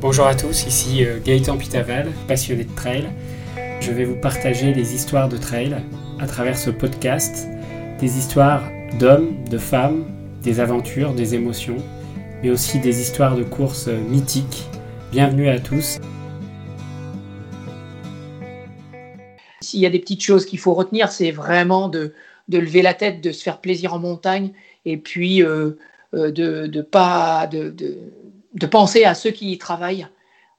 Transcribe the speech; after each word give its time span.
Bonjour 0.00 0.26
à 0.26 0.34
tous, 0.34 0.66
ici 0.66 1.04
euh, 1.04 1.18
Gaëtan 1.22 1.58
Pitaval, 1.58 2.10
passionné 2.26 2.64
de 2.64 2.74
trail. 2.74 3.06
Je 3.82 3.92
vais 3.92 4.06
vous 4.06 4.16
partager 4.16 4.72
des 4.72 4.94
histoires 4.94 5.28
de 5.28 5.36
trail 5.36 5.76
à 6.18 6.26
travers 6.26 6.56
ce 6.56 6.70
podcast, 6.70 7.46
des 7.98 8.16
histoires 8.16 8.62
d'hommes, 8.98 9.44
de 9.50 9.58
femmes, 9.58 10.06
des 10.42 10.58
aventures, 10.58 11.12
des 11.12 11.34
émotions, 11.34 11.76
mais 12.42 12.48
aussi 12.48 12.78
des 12.78 13.02
histoires 13.02 13.36
de 13.36 13.42
courses 13.42 13.88
euh, 13.88 13.98
mythiques. 14.08 14.64
Bienvenue 15.12 15.50
à 15.50 15.60
tous. 15.60 15.98
S'il 19.60 19.80
y 19.80 19.86
a 19.86 19.90
des 19.90 19.98
petites 19.98 20.22
choses 20.22 20.46
qu'il 20.46 20.60
faut 20.60 20.72
retenir, 20.72 21.12
c'est 21.12 21.30
vraiment 21.30 21.90
de, 21.90 22.14
lever 22.48 22.80
la 22.80 22.94
tête, 22.94 23.20
de 23.20 23.32
se 23.32 23.42
faire 23.42 23.60
plaisir 23.60 23.92
en 23.92 23.98
montagne, 23.98 24.52
et 24.86 24.96
puis 24.96 25.42
euh, 25.42 25.72
de, 26.14 26.30
de, 26.66 26.80
pas 26.80 27.46
de, 27.46 27.74
de 28.54 28.66
penser 28.66 29.04
à 29.04 29.14
ceux 29.14 29.30
qui 29.30 29.52
y 29.52 29.58
travaillent 29.58 30.06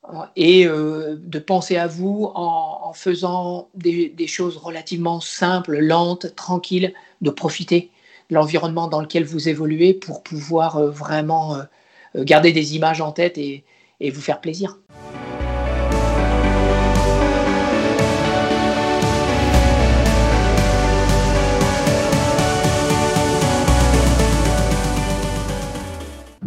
euh, 0.10 0.24
et 0.36 0.66
euh, 0.66 1.16
de 1.18 1.40
penser 1.40 1.78
à 1.78 1.88
vous 1.88 2.32
en, 2.36 2.94
faisant 2.94 3.70
des, 3.74 4.28
choses 4.28 4.58
relativement 4.58 5.22
simples, 5.22 5.78
lentes, 5.78 6.36
tranquilles, 6.36 6.94
de 7.22 7.30
profiter 7.30 7.90
de 8.30 8.36
l'environnement 8.36 8.88
dans 8.88 9.00
lequel 9.00 9.24
vous 9.24 9.48
évoluez 9.48 9.94
pour 9.94 10.24
pouvoir 10.24 10.78
euh, 10.78 10.90
vraiment 10.90 11.58
garder 12.16 12.52
des 12.52 12.76
images 12.76 13.00
en 13.00 13.14
tête 13.14 13.38
et 13.38 13.64
vous 14.02 14.22
faire 14.22 14.42
plaisir. 14.42 14.78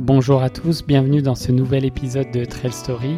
Bonjour 0.07 0.43
à 0.43 0.51
tous, 0.51 0.85
bienvenue 0.85 1.23
dans 1.23 1.35
ce 1.35 1.51
nouvel 1.51 1.87
épisode 1.87 2.31
de 2.31 2.45
Trail 2.45 2.73
Story. 2.73 3.17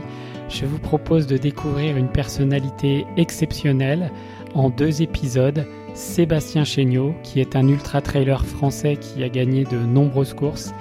Je 0.48 0.66
vous 0.66 0.78
propose 0.78 1.26
de 1.26 1.36
découvrir 1.36 1.96
une 1.96 2.06
personnalité 2.06 3.04
exceptionnelle 3.16 4.12
en 4.54 4.70
deux 4.70 5.02
épisodes. 5.02 5.66
Sébastien 5.94 6.62
Chéniaud, 6.62 7.12
qui 7.24 7.40
est 7.40 7.56
un 7.56 7.66
ultra-trailer 7.66 8.46
français 8.46 8.94
qui 9.00 9.24
a 9.24 9.28
gagné 9.28 9.64
de 9.64 9.78
nombreuses 9.78 10.32
courses 10.32 10.72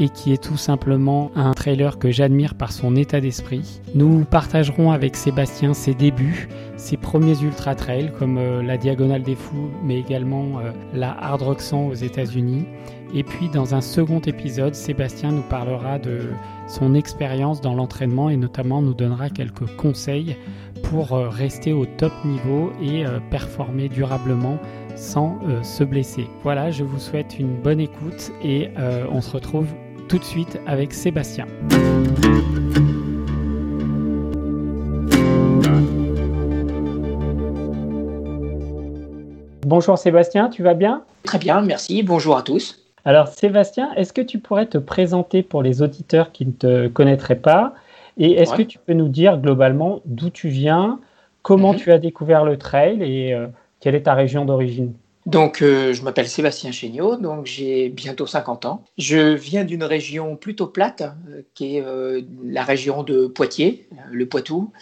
et 0.00 0.08
qui 0.08 0.32
est 0.32 0.42
tout 0.42 0.56
simplement 0.56 1.30
un 1.36 1.52
trailer 1.52 1.96
que 1.96 2.10
j'admire 2.10 2.56
par 2.56 2.72
son 2.72 2.96
état 2.96 3.20
d'esprit. 3.20 3.80
Nous 3.94 4.24
partagerons 4.24 4.90
avec 4.90 5.14
Sébastien 5.14 5.74
ses 5.74 5.94
débuts, 5.94 6.48
ses 6.76 6.96
premiers 6.96 7.40
ultra 7.40 7.76
trails 7.76 8.10
comme 8.18 8.38
euh, 8.38 8.64
la 8.64 8.78
Diagonale 8.78 9.22
des 9.22 9.36
Fous, 9.36 9.70
mais 9.84 10.00
également 10.00 10.58
euh, 10.58 10.72
la 10.92 11.12
Hard 11.12 11.42
Rock 11.42 11.60
100 11.60 11.86
aux 11.86 11.94
États-Unis. 11.94 12.66
Et 13.14 13.24
puis 13.24 13.48
dans 13.48 13.74
un 13.74 13.80
second 13.80 14.20
épisode, 14.20 14.74
Sébastien 14.74 15.32
nous 15.32 15.42
parlera 15.42 15.98
de 15.98 16.30
son 16.66 16.94
expérience 16.94 17.60
dans 17.60 17.74
l'entraînement 17.74 18.30
et 18.30 18.36
notamment 18.36 18.80
nous 18.80 18.94
donnera 18.94 19.28
quelques 19.28 19.66
conseils 19.76 20.36
pour 20.84 21.12
euh, 21.12 21.28
rester 21.28 21.72
au 21.72 21.84
top 21.84 22.12
niveau 22.24 22.72
et 22.82 23.04
performer 23.30 23.88
durablement 23.88 24.58
sans 24.96 25.38
se 25.62 25.84
blesser. 25.84 26.26
Voilà, 26.42 26.70
je 26.70 26.84
vous 26.84 26.98
souhaite 26.98 27.38
une 27.38 27.56
bonne 27.60 27.80
écoute 27.80 28.30
et 28.44 28.68
on 29.10 29.20
se 29.20 29.30
retrouve 29.30 29.66
tout 30.08 30.18
de 30.18 30.24
suite 30.24 30.60
avec 30.66 30.92
Sébastien. 30.92 31.46
Bonjour 39.64 39.96
Sébastien, 39.96 40.50
tu 40.50 40.62
vas 40.62 40.74
bien? 40.74 41.04
Très 41.22 41.38
bien, 41.38 41.62
merci. 41.62 42.02
Bonjour 42.02 42.36
à 42.36 42.42
tous. 42.42 42.81
Alors 43.04 43.28
Sébastien, 43.28 43.92
est-ce 43.94 44.12
que 44.12 44.20
tu 44.20 44.38
pourrais 44.38 44.66
te 44.66 44.78
présenter 44.78 45.42
pour 45.42 45.62
les 45.62 45.82
auditeurs 45.82 46.32
qui 46.32 46.46
ne 46.46 46.52
te 46.52 46.88
connaîtraient 46.88 47.40
pas 47.40 47.74
Et 48.16 48.32
est-ce 48.32 48.54
que 48.54 48.62
tu 48.62 48.78
peux 48.78 48.92
nous 48.92 49.08
dire 49.08 49.38
globalement 49.38 50.00
d'où 50.04 50.30
tu 50.30 50.48
viens, 50.48 51.00
comment 51.42 51.72
mhm. 51.72 51.78
tu 51.78 51.92
as 51.92 51.98
découvert 51.98 52.44
le 52.44 52.58
trail 52.58 53.02
et 53.02 53.34
euh, 53.34 53.48
quelle 53.80 53.94
est 53.94 54.02
ta 54.02 54.14
région 54.14 54.44
d'origine? 54.44 54.94
Donc, 55.24 55.62
euh, 55.62 55.92
je 55.92 56.02
m'appelle 56.02 56.26
Sébastien 56.26 56.72
Chéniaud, 56.72 57.16
donc 57.16 57.46
j'ai 57.46 57.88
bientôt 57.88 58.26
50 58.26 58.66
ans. 58.66 58.84
Je 58.98 59.34
viens 59.34 59.64
d'une 59.64 59.84
région 59.84 60.34
plutôt 60.34 60.66
plate, 60.66 61.02
euh, 61.02 61.42
qui 61.54 61.76
est 61.76 61.80
euh, 61.80 62.22
la 62.44 62.64
région 62.64 63.04
de 63.04 63.26
Poitiers, 63.28 63.88
le 64.10 64.26
Poitou. 64.26 64.72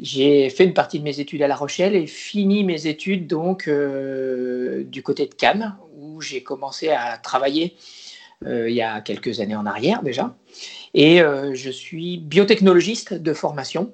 J'ai 0.00 0.48
fait 0.48 0.64
une 0.64 0.72
partie 0.72 0.98
de 1.00 1.04
mes 1.04 1.20
études 1.20 1.42
à 1.42 1.48
La 1.48 1.54
Rochelle 1.54 1.94
et 1.94 2.06
fini 2.06 2.64
mes 2.64 2.86
études 2.86 3.26
donc 3.26 3.68
du 3.68 5.02
côté 5.02 5.26
de 5.26 5.34
Cannes, 5.34 5.76
j'ai 6.20 6.42
commencé 6.42 6.90
à 6.90 7.18
travailler 7.18 7.76
il 8.46 8.74
y 8.74 8.82
a 8.82 9.00
quelques 9.00 9.40
années 9.40 9.56
en 9.56 9.64
arrière 9.64 10.02
déjà. 10.02 10.36
Et 10.92 11.18
je 11.18 11.70
suis 11.70 12.18
biotechnologiste 12.18 13.14
de 13.14 13.32
formation. 13.32 13.92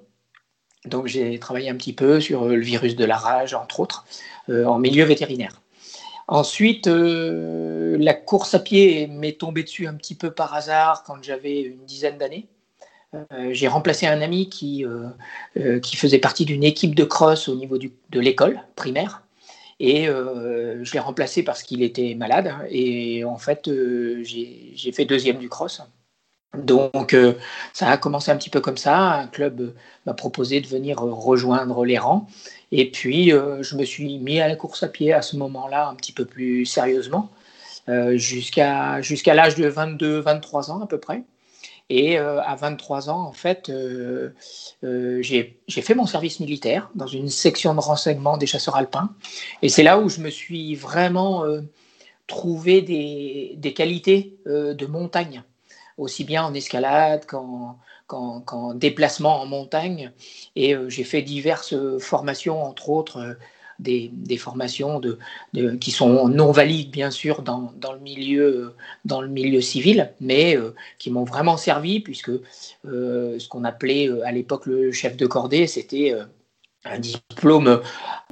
Donc 0.87 1.07
j'ai 1.07 1.39
travaillé 1.39 1.69
un 1.71 1.77
petit 1.77 1.93
peu 1.93 2.21
sur 2.21 2.47
le 2.47 2.61
virus 2.61 2.97
de 2.97 3.05
la 3.05 3.17
rage, 3.17 3.55
entre 3.55 3.79
autres, 3.79 4.05
en 4.49 4.79
milieu 4.81 5.05
vétérinaire. 5.05 5.61
Ensuite, 6.31 6.87
euh, 6.87 7.97
la 7.99 8.15
course 8.15 8.55
à 8.55 8.61
pied 8.61 9.09
m'est 9.09 9.33
tombée 9.33 9.65
dessus 9.65 9.89
un 9.89 9.95
petit 9.95 10.15
peu 10.15 10.31
par 10.31 10.55
hasard 10.55 11.03
quand 11.03 11.21
j'avais 11.25 11.61
une 11.61 11.85
dizaine 11.85 12.19
d'années. 12.19 12.47
Euh, 13.15 13.49
j'ai 13.51 13.67
remplacé 13.67 14.07
un 14.07 14.23
ami 14.23 14.49
qui, 14.49 14.87
euh, 14.87 15.81
qui 15.81 15.97
faisait 15.97 16.21
partie 16.21 16.45
d'une 16.45 16.63
équipe 16.63 16.95
de 16.95 17.03
cross 17.03 17.49
au 17.49 17.57
niveau 17.57 17.79
de 17.79 18.21
l'école 18.21 18.61
primaire. 18.77 19.25
Et 19.81 20.07
je 20.07 20.93
l'ai 20.93 20.99
remplacé 20.99 21.43
parce 21.43 21.63
qu'il 21.63 21.83
était 21.83 22.15
malade. 22.15 22.53
Et 22.69 23.25
en 23.25 23.39
fait, 23.39 23.71
j'ai 24.23 24.93
fait 24.93 25.07
deuxième 25.07 25.39
du 25.39 25.49
cross. 25.49 25.83
Donc, 26.55 27.17
ça 27.73 27.89
a 27.89 27.97
commencé 27.97 28.31
un 28.31 28.37
petit 28.37 28.51
peu 28.51 28.61
comme 28.61 28.77
ça. 28.77 28.99
Un 28.99 29.27
club 29.27 29.75
m'a 30.05 30.13
proposé 30.13 30.61
de 30.61 30.67
venir 30.67 30.99
rejoindre 30.99 31.85
les 31.87 31.97
rangs. 31.97 32.27
Et 32.73 32.91
puis, 32.91 33.33
euh, 33.33 33.63
je 33.63 33.77
me 33.77 33.85
suis 33.85 34.19
mis 34.19 34.41
à 34.41 34.49
la 34.49 34.57
course 34.57 34.83
à 34.83 34.89
pied 34.89 35.13
à 35.13 35.23
ce 35.23 35.37
moment-là 35.37 35.89
un 35.89 35.95
petit 35.95 36.13
peu 36.13 36.25
plus 36.25 36.67
sérieusement, 36.67 37.31
euh, 37.89 38.17
jusqu'à 38.17 39.03
jusqu'à 39.03 39.35
l'âge 39.35 39.57
de 39.57 39.69
22-23 39.69 40.71
ans 40.71 40.83
à 40.83 40.87
peu 40.87 40.99
près. 40.99 41.23
Et 41.91 42.19
euh, 42.19 42.41
à 42.43 42.55
23 42.55 43.11
ans, 43.11 43.21
en 43.21 43.33
fait, 43.33 43.71
j'ai 44.83 45.57
fait 45.83 45.95
mon 45.95 46.07
service 46.07 46.41
militaire 46.41 46.89
dans 46.95 47.09
une 47.09 47.29
section 47.29 47.75
de 47.75 47.81
renseignement 47.81 48.37
des 48.37 48.47
chasseurs 48.47 48.77
alpins. 48.77 49.11
Et 49.61 49.69
c'est 49.69 49.83
là 49.83 49.99
où 49.99 50.09
je 50.09 50.21
me 50.21 50.31
suis 50.31 50.77
vraiment 50.77 51.45
trouvé 52.29 52.81
des, 52.81 53.73
qualités 53.75 54.39
de 54.47 54.87
montagne, 54.87 55.43
aussi 55.99 56.25
bien 56.25 56.45
en 56.45 56.55
escalade 56.55 57.27
qu'en 57.27 58.75
déplacement 58.75 59.41
en 59.41 59.47
montagne. 59.47 60.13
Et 60.57 60.75
euh, 60.75 60.89
j'ai 60.89 61.05
fait 61.05 61.23
diverses 61.23 61.75
formations, 61.99 62.63
entre 62.63 62.89
autres 62.91 63.37
euh, 63.89 64.09
des, 64.13 64.37
formations 64.37 65.01
qui 65.81 65.91
sont 65.91 66.29
non 66.29 66.53
valides, 66.53 66.91
bien 66.91 67.11
sûr, 67.11 67.43
dans, 67.43 67.73
le, 67.93 67.99
milieu, 68.01 68.75
dans 69.05 69.21
le 69.21 69.29
milieu 69.29 69.61
civil, 69.61 70.13
mais 70.21 70.57
euh, 70.57 70.75
qui 70.99 71.11
m'ont 71.11 71.25
vraiment 71.25 71.57
servi, 71.57 72.01
puisque 72.01 72.33
ce 72.85 73.49
qu'on 73.49 73.65
appelait 73.65 74.09
à 74.25 74.33
l'époque 74.33 74.67
le 74.67 74.93
chef 74.93 75.17
de 75.17 75.27
cordée, 75.27 75.67
c'était 75.67 76.15
un 76.85 76.99
diplôme, 76.99 77.81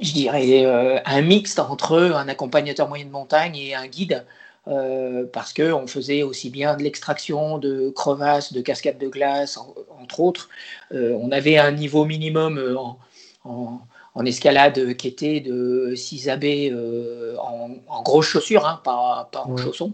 je 0.01 0.13
dirais, 0.13 0.65
un 1.05 1.21
mixte 1.21 1.59
entre 1.59 1.99
un 1.99 2.27
accompagnateur 2.27 2.87
moyen 2.87 3.05
de 3.05 3.11
montagne 3.11 3.55
et 3.55 3.75
un 3.75 3.87
guide 3.87 4.25
euh, 4.69 5.25
parce 5.31 5.53
qu'on 5.53 5.87
faisait 5.87 6.21
aussi 6.21 6.49
bien 6.49 6.75
de 6.75 6.83
l'extraction 6.83 7.57
de 7.57 7.89
crevasses, 7.89 8.53
de 8.53 8.61
cascades 8.61 8.99
de 8.99 9.07
glace, 9.07 9.57
entre 9.99 10.19
autres. 10.19 10.49
Euh, 10.93 11.17
on 11.19 11.31
avait 11.31 11.57
un 11.57 11.71
niveau 11.71 12.05
minimum 12.05 12.57
euh, 12.57 12.75
en, 13.45 13.81
escalade 14.25 14.95
qui 14.95 15.07
était 15.07 15.39
de 15.39 15.93
6 15.95 16.29
AB 16.29 16.45
en, 17.39 18.01
grosses 18.03 18.27
chaussures, 18.27 18.65
hein, 18.65 18.81
pas, 18.83 19.29
en 19.33 19.57
chaussons. 19.57 19.93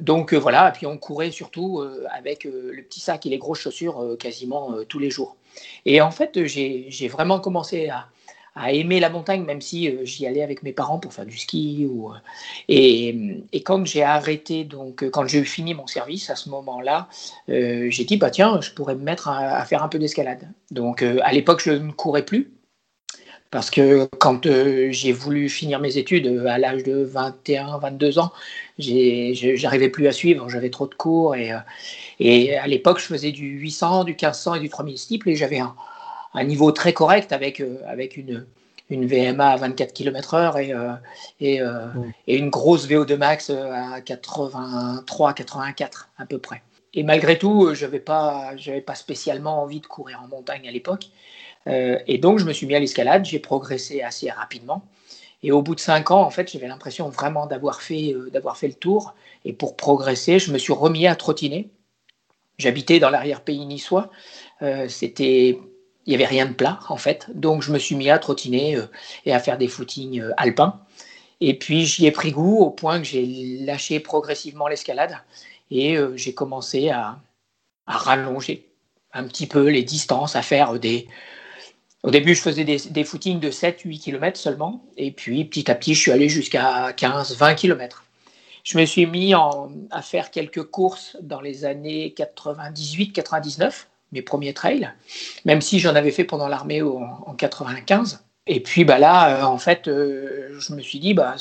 donc 0.00 0.34
voilà, 0.34 0.68
et 0.68 0.72
puis 0.72 0.86
on 0.86 0.98
courait 0.98 1.30
surtout 1.30 1.82
avec 2.10 2.44
le 2.44 2.82
petit 2.82 3.00
sac 3.00 3.26
et 3.26 3.28
les 3.30 3.38
grosses 3.38 3.60
chaussures 3.60 4.16
quasiment 4.18 4.74
tous 4.88 4.98
les 4.98 5.10
jours. 5.10 5.36
Et 5.84 6.00
en 6.00 6.10
fait, 6.10 6.44
j'ai 6.46 7.08
vraiment 7.08 7.40
commencé 7.40 7.88
à, 7.88 8.08
à 8.58 8.72
aimer 8.72 9.00
la 9.00 9.08
montagne, 9.08 9.44
même 9.44 9.60
si 9.60 9.88
euh, 9.88 10.04
j'y 10.04 10.26
allais 10.26 10.42
avec 10.42 10.62
mes 10.62 10.72
parents 10.72 10.98
pour 10.98 11.12
faire 11.12 11.26
du 11.26 11.38
ski. 11.38 11.86
Ou, 11.88 12.10
euh, 12.10 12.16
et, 12.68 13.42
et, 13.52 13.62
quand 13.62 13.86
j'ai 13.86 14.02
arrêté, 14.02 14.64
donc 14.64 15.02
euh, 15.02 15.10
quand 15.10 15.26
j'ai 15.26 15.44
fini 15.44 15.74
mon 15.74 15.86
service, 15.86 16.28
à 16.30 16.36
ce 16.36 16.48
moment-là, 16.50 17.08
j'ai 17.48 18.04
dit 18.04 18.16
bah 18.16 18.30
tiens, 18.30 18.60
je 18.60 18.70
pourrais 18.72 18.94
me 18.94 19.02
mettre 19.02 19.28
à, 19.28 19.64
faire 19.64 19.82
un 19.82 19.88
peu 19.88 19.98
d'escalade. 19.98 20.48
Donc 20.70 21.02
à 21.02 21.32
l'époque, 21.32 21.62
je 21.62 21.70
ne 21.70 21.92
courais 21.92 22.24
plus. 22.24 22.52
Parce 23.50 23.70
que 23.70 24.06
quand 24.18 24.46
j'ai 24.90 25.12
voulu 25.12 25.48
finir 25.48 25.80
mes 25.80 25.96
études 25.96 26.26
à 26.46 26.58
l'âge 26.58 26.82
de 26.82 27.02
21, 27.02 27.78
22 27.78 28.18
ans, 28.18 28.30
j'arrivais 28.78 29.88
plus 29.88 30.06
à 30.06 30.12
suivre, 30.12 30.50
j'avais 30.50 30.68
trop 30.68 30.86
de 30.86 30.94
cours. 30.94 31.34
Et, 31.34 31.52
et 32.20 32.58
à 32.58 32.66
l'époque, 32.66 32.98
je 33.00 33.06
faisais 33.06 33.32
du 33.32 33.58
800, 33.58 34.04
du 34.04 34.12
1500 34.12 34.56
et 34.56 34.60
du 34.60 34.68
3000 34.68 34.98
steeple 34.98 35.30
et 35.30 35.34
j'avais 35.34 35.60
un, 35.60 35.74
un 36.38 36.44
niveau 36.44 36.72
très 36.72 36.92
correct 36.92 37.32
avec, 37.32 37.60
euh, 37.60 37.80
avec 37.86 38.16
une, 38.16 38.46
une 38.90 39.06
VMA 39.06 39.48
à 39.48 39.56
24 39.56 39.92
km/h 39.92 40.58
et, 40.58 40.72
euh, 40.72 40.92
et, 41.40 41.60
euh, 41.60 41.86
et, 42.26 42.36
une 42.36 42.50
grosse 42.50 42.88
VO2 42.88 43.16
max 43.16 43.50
à 43.50 44.00
83-84 44.00 46.08
à 46.16 46.26
peu 46.26 46.38
près. 46.38 46.62
et 46.94 47.02
malgré 47.02 47.38
tout, 47.38 47.74
je 47.74 47.84
n'avais 47.84 48.00
pas, 48.00 48.52
pas 48.86 48.94
spécialement 48.94 49.62
envie 49.62 49.80
de 49.80 49.86
courir 49.86 50.22
en 50.22 50.28
montagne 50.28 50.66
à 50.68 50.70
l'époque. 50.70 51.06
et 51.66 52.18
donc, 52.18 52.38
je 52.38 52.46
me 52.46 52.54
suis 52.54 52.66
mis 52.66 52.76
à 52.76 52.80
l'escalade. 52.80 53.26
J'ai 53.26 53.40
progressé 53.40 54.00
assez 54.00 54.30
rapidement. 54.30 54.82
Et 55.42 55.52
au 55.52 55.60
bout 55.60 55.74
de 55.74 55.80
cinq 55.80 56.10
ans, 56.10 56.22
en 56.22 56.30
fait, 56.30 56.50
j'avais 56.50 56.66
l'impression 56.66 57.10
vraiment 57.10 57.46
d'avoir 57.46 57.82
fait, 57.82 58.14
d'avoir 58.32 58.56
fait 58.56 58.68
le 58.68 58.74
tour. 58.74 59.14
Et 59.44 59.52
pour 59.52 59.76
progresser, 59.76 60.38
je 60.38 60.50
me 60.50 60.56
suis 60.56 60.72
remis 60.72 61.06
à 61.06 61.14
trottiner. 61.14 61.68
J'habitais 62.56 63.00
dans 63.00 63.10
l'arrière-pays 63.10 63.66
niçois. 63.66 64.10
c'était 64.88 65.58
il 66.08 66.12
n'y 66.12 66.14
avait 66.14 66.26
rien 66.26 66.46
de 66.46 66.54
plat 66.54 66.80
en 66.88 66.96
fait. 66.96 67.26
Donc 67.34 67.62
je 67.62 67.70
me 67.70 67.78
suis 67.78 67.94
mis 67.94 68.08
à 68.08 68.18
trottiner 68.18 68.76
euh, 68.76 68.86
et 69.26 69.32
à 69.34 69.38
faire 69.38 69.58
des 69.58 69.68
footings 69.68 70.22
euh, 70.22 70.32
alpins. 70.38 70.80
Et 71.42 71.56
puis 71.56 71.84
j'y 71.84 72.06
ai 72.06 72.10
pris 72.10 72.32
goût 72.32 72.56
au 72.60 72.70
point 72.70 72.98
que 72.98 73.04
j'ai 73.04 73.26
lâché 73.60 74.00
progressivement 74.00 74.68
l'escalade 74.68 75.18
et 75.70 75.98
euh, 75.98 76.16
j'ai 76.16 76.32
commencé 76.32 76.88
à, 76.88 77.20
rallonger 77.86 78.68
un 79.14 79.24
petit 79.24 79.46
peu 79.46 79.68
les 79.68 79.82
distances, 79.82 80.36
à 80.36 80.42
faire 80.42 80.78
des... 80.78 81.08
Au 82.02 82.10
début, 82.10 82.34
je 82.34 82.42
faisais 82.42 82.64
des, 82.64 83.04
footings 83.04 83.40
de 83.40 83.50
7-8 83.50 83.98
km 83.98 84.38
seulement. 84.38 84.84
Et 84.98 85.10
puis 85.10 85.46
petit 85.46 85.70
à 85.70 85.74
petit, 85.74 85.94
je 85.94 86.00
suis 86.00 86.12
allé 86.12 86.28
jusqu'à 86.28 86.90
15-20 86.92 87.54
km. 87.54 88.04
Je 88.62 88.76
me 88.76 88.84
suis 88.84 89.06
mis 89.06 89.32
à 89.32 90.02
faire 90.02 90.30
quelques 90.30 90.64
courses 90.64 91.16
dans 91.22 91.40
les 91.40 91.64
années 91.64 92.14
98-99 92.14 93.86
mes 94.12 94.22
premiers 94.22 94.54
trails, 94.54 94.90
même 95.44 95.60
si 95.60 95.78
j'en 95.78 95.94
avais 95.94 96.10
fait 96.10 96.24
pendant 96.24 96.48
l'armée 96.48 96.82
en, 96.82 97.34
95. 97.36 98.24
Et 98.46 98.60
puis 98.60 98.84
bah 98.84 98.98
là, 98.98 99.42
euh, 99.42 99.44
en 99.44 99.58
fait, 99.58 99.88
euh, 99.88 100.56
je 100.58 100.72
me 100.72 100.80
suis 100.80 100.98
dit, 100.98 101.12
bah, 101.14 101.36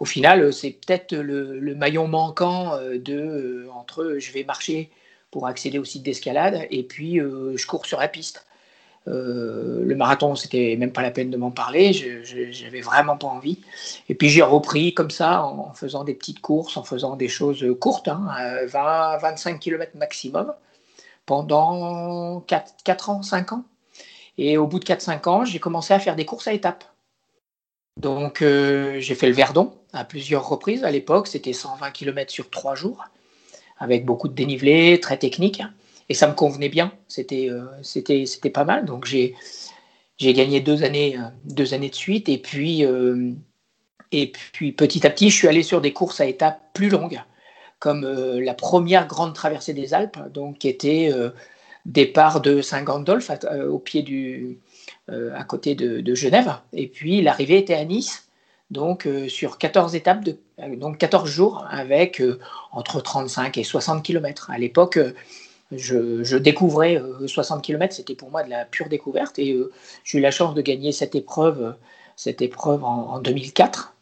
au 0.00 0.04
final, 0.04 0.52
c'est 0.52 0.70
peut-être 0.70 1.14
le, 1.14 1.74
maillon 1.74 2.08
manquant 2.08 2.74
euh, 2.74 2.98
de 2.98 3.68
entre 3.74 4.16
je 4.18 4.32
vais 4.32 4.44
marcher 4.44 4.90
pour 5.30 5.46
accéder 5.46 5.78
au 5.78 5.84
site 5.84 6.02
d'escalade 6.02 6.66
et 6.70 6.82
puis 6.82 7.18
je 7.18 7.66
cours 7.66 7.86
sur 7.86 8.00
la 8.00 8.08
piste. 8.08 8.44
le 9.06 9.94
marathon, 9.94 10.34
c'était 10.34 10.74
même 10.76 10.92
pas 10.92 11.02
la 11.02 11.12
peine 11.12 11.30
de 11.30 11.36
m'en 11.36 11.52
parler, 11.52 11.92
je 11.92 12.64
n'avais 12.64 12.80
vraiment 12.80 13.16
pas 13.16 13.28
envie. 13.28 13.60
Et 14.08 14.16
puis 14.16 14.28
j'ai 14.28 14.42
repris 14.42 14.92
comme 14.92 15.10
ça 15.10 15.44
en, 15.44 15.72
faisant 15.72 16.02
des 16.02 16.14
petites 16.14 16.40
courses, 16.40 16.76
en 16.76 16.82
faisant 16.82 17.14
des 17.14 17.28
choses 17.28 17.64
courtes, 17.78 18.08
20-25 18.08 19.48
hein, 19.48 19.58
km 19.58 19.92
maximum 19.96 20.52
pendant 21.30 22.40
4, 22.40 23.08
ans, 23.08 23.22
5 23.22 23.52
ans. 23.52 23.64
Et 24.36 24.58
au 24.58 24.66
bout 24.66 24.80
de 24.80 24.84
4-5 24.84 25.28
ans, 25.28 25.44
j'ai 25.44 25.60
commencé 25.60 25.94
à 25.94 26.00
faire 26.00 26.16
des 26.16 26.24
courses 26.24 26.48
à 26.48 26.52
étapes. 26.52 26.82
Donc 27.96 28.42
euh, 28.42 28.98
j'ai 28.98 29.14
fait 29.14 29.28
le 29.28 29.32
Verdon 29.32 29.72
à 29.92 30.04
plusieurs 30.04 30.48
reprises. 30.48 30.82
À 30.82 30.90
l'époque, 30.90 31.28
c'était 31.28 31.52
120 31.52 31.92
km 31.92 32.32
sur 32.32 32.50
3 32.50 32.74
jours, 32.74 33.04
avec 33.78 34.04
beaucoup 34.04 34.26
de 34.26 34.34
dénivelé, 34.34 34.98
très 34.98 35.18
technique. 35.18 35.62
Et 36.08 36.14
ça 36.14 36.26
me 36.26 36.34
convenait 36.34 36.68
bien. 36.68 36.92
C'était 37.06 37.48
euh, 37.48 38.50
pas 38.52 38.64
mal. 38.64 38.84
Donc 38.84 39.06
j'ai 39.06 39.36
gagné 40.18 40.60
deux 40.60 40.82
années, 40.82 41.16
euh, 41.16 41.28
deux 41.44 41.74
années 41.74 41.90
de 41.90 41.94
suite. 41.94 42.28
Et 42.28 42.38
puis, 42.38 42.84
et 44.10 44.32
puis 44.52 44.72
petit 44.72 45.06
à 45.06 45.10
petit, 45.10 45.30
je 45.30 45.36
suis 45.36 45.46
allé 45.46 45.62
sur 45.62 45.80
des 45.80 45.92
courses 45.92 46.20
à 46.20 46.26
étapes 46.26 46.60
plus 46.74 46.88
longues 46.88 47.22
comme 47.80 48.04
euh, 48.04 48.40
la 48.40 48.54
première 48.54 49.08
grande 49.08 49.34
traversée 49.34 49.72
des 49.72 49.94
Alpes, 49.94 50.18
donc 50.32 50.58
qui 50.58 50.68
était 50.68 51.10
euh, 51.12 51.30
départ 51.86 52.40
de 52.40 52.60
Saint-Gandolf 52.60 53.30
euh, 53.44 53.68
au 53.68 53.78
pied 53.78 54.02
du, 54.02 54.58
à 55.08 55.42
côté 55.42 55.74
de, 55.74 56.14
Genève, 56.14 56.54
et 56.72 56.86
puis 56.86 57.20
l'arrivée 57.20 57.58
était 57.58 57.74
à 57.74 57.84
Nice, 57.84 58.28
donc 58.70 59.08
sur 59.26 59.58
14 59.58 59.96
étapes, 59.96 60.22
de, 60.22 60.36
donc 60.76 60.98
14 60.98 61.28
jours, 61.28 61.66
avec 61.68 62.22
entre 62.70 63.00
35 63.00 63.58
et 63.58 63.64
60 63.64 64.04
km. 64.04 64.52
À 64.52 64.58
l'époque, 64.58 65.00
je, 65.72 66.36
découvrais 66.36 67.02
60 67.26 67.60
km, 67.64 67.92
c'était 67.92 68.14
pour 68.14 68.30
moi 68.30 68.44
de 68.44 68.50
la 68.50 68.64
pure 68.66 68.88
découverte, 68.88 69.40
et 69.40 69.58
j'ai 70.04 70.18
eu 70.18 70.20
la 70.20 70.30
chance 70.30 70.54
de 70.54 70.62
gagner 70.62 70.92
cette 70.92 71.16
épreuve, 71.16 71.74
cette 72.14 72.40
épreuve 72.40 72.84
en 72.84 73.18
2004 73.18 73.92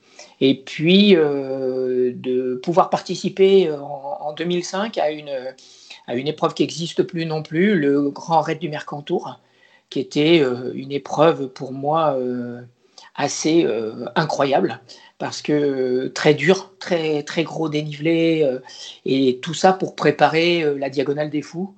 et 0.41 0.55
puis 0.55 1.17
euh, 1.17 2.13
de 2.15 2.55
pouvoir 2.63 2.91
participer 2.91 3.71
en, 3.73 4.33
2005 4.33 4.99
à 4.99 5.11
une, 5.11 5.29
épreuve 6.09 6.55
qui 6.55 6.63
n'existe 6.63 7.03
plus 7.03 7.27
non 7.27 7.43
plus, 7.43 7.79
le 7.79 8.11
Grand 8.11 8.41
Raid 8.41 8.59
du 8.59 8.69
Mercantour, 8.69 9.41
qui 9.91 10.01
était 10.01 10.41
euh, 10.41 10.73
une 10.75 10.93
épreuve 10.93 11.49
pour 11.49 11.73
moi 11.73 12.15
euh, 12.19 12.61
assez 13.15 13.67
incroyable. 14.15 14.81
Parce 15.19 15.43
que 15.43 16.07
très 16.15 16.35
dur, 16.35 16.73
très 16.79 17.25
gros 17.39 17.69
dénivelé, 17.69 18.49
et 19.05 19.41
tout 19.43 19.55
ça 19.55 19.73
pour 19.73 19.97
préparer 19.97 20.65
la 20.79 20.89
Diagonale 20.89 21.29
des 21.29 21.43
Fous, 21.43 21.75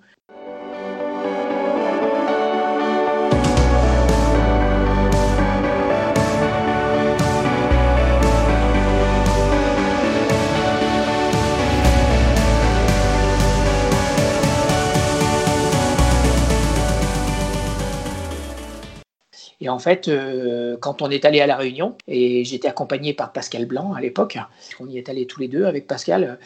Et 19.60 19.68
en 19.68 19.78
fait, 19.78 20.08
euh, 20.08 20.76
quand 20.80 21.02
on 21.02 21.10
est 21.10 21.24
allé 21.24 21.40
à 21.40 21.46
La 21.46 21.56
Réunion, 21.56 21.96
et 22.08 22.44
j'étais 22.44 22.68
accompagné 22.68 23.12
par 23.12 23.32
Pascal 23.32 23.66
Blanc 23.66 23.92
à 23.92 24.00
l'époque, 24.00 24.38
on 24.80 24.88
y 24.88 24.98
est 24.98 25.08
allé 25.08 25.26
tous 25.26 25.40
les 25.40 25.48
deux 25.48 25.64
avec 25.64 25.86
Pascal, 25.86 26.38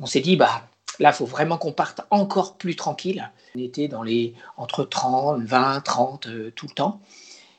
on 0.00 0.06
s'est 0.06 0.20
dit, 0.20 0.36
bah, 0.36 0.62
là, 1.00 1.10
il 1.10 1.14
faut 1.14 1.26
vraiment 1.26 1.58
qu'on 1.58 1.72
parte 1.72 2.02
encore 2.10 2.54
plus 2.54 2.76
tranquille. 2.76 3.30
On 3.56 3.60
était 3.60 3.88
dans 3.88 4.02
les 4.02 4.34
entre 4.56 4.84
30, 4.84 5.42
20, 5.42 5.80
30 5.80 6.28
tout 6.54 6.66
le 6.66 6.74
temps. 6.74 7.00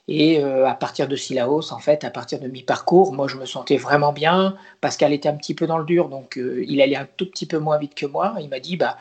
Et 0.08 0.40
euh, 0.40 0.68
à 0.68 0.76
partir 0.76 1.08
de 1.08 1.16
Silaos, 1.16 1.74
en 1.74 1.80
fait, 1.80 2.04
à 2.04 2.12
partir 2.12 2.40
de 2.40 2.48
mi-parcours, 2.48 3.12
moi, 3.14 3.28
je 3.28 3.38
me 3.38 3.46
sentais 3.46 3.78
vraiment 3.78 4.14
bien. 4.14 4.56
Pascal 4.82 5.14
était 5.14 5.30
un 5.30 5.36
petit 5.36 5.56
peu 5.56 5.66
dans 5.66 5.80
le 5.80 5.86
dur, 5.86 6.10
donc 6.10 6.38
euh, 6.38 6.64
il 6.68 6.80
allait 6.82 6.96
un 6.96 7.08
tout 7.18 7.26
petit 7.26 7.48
peu 7.48 7.58
moins 7.58 7.78
vite 7.80 7.96
que 7.96 8.06
moi. 8.06 8.36
Il 8.40 8.50
m'a 8.50 8.60
dit, 8.60 8.78
bah, 8.78 8.98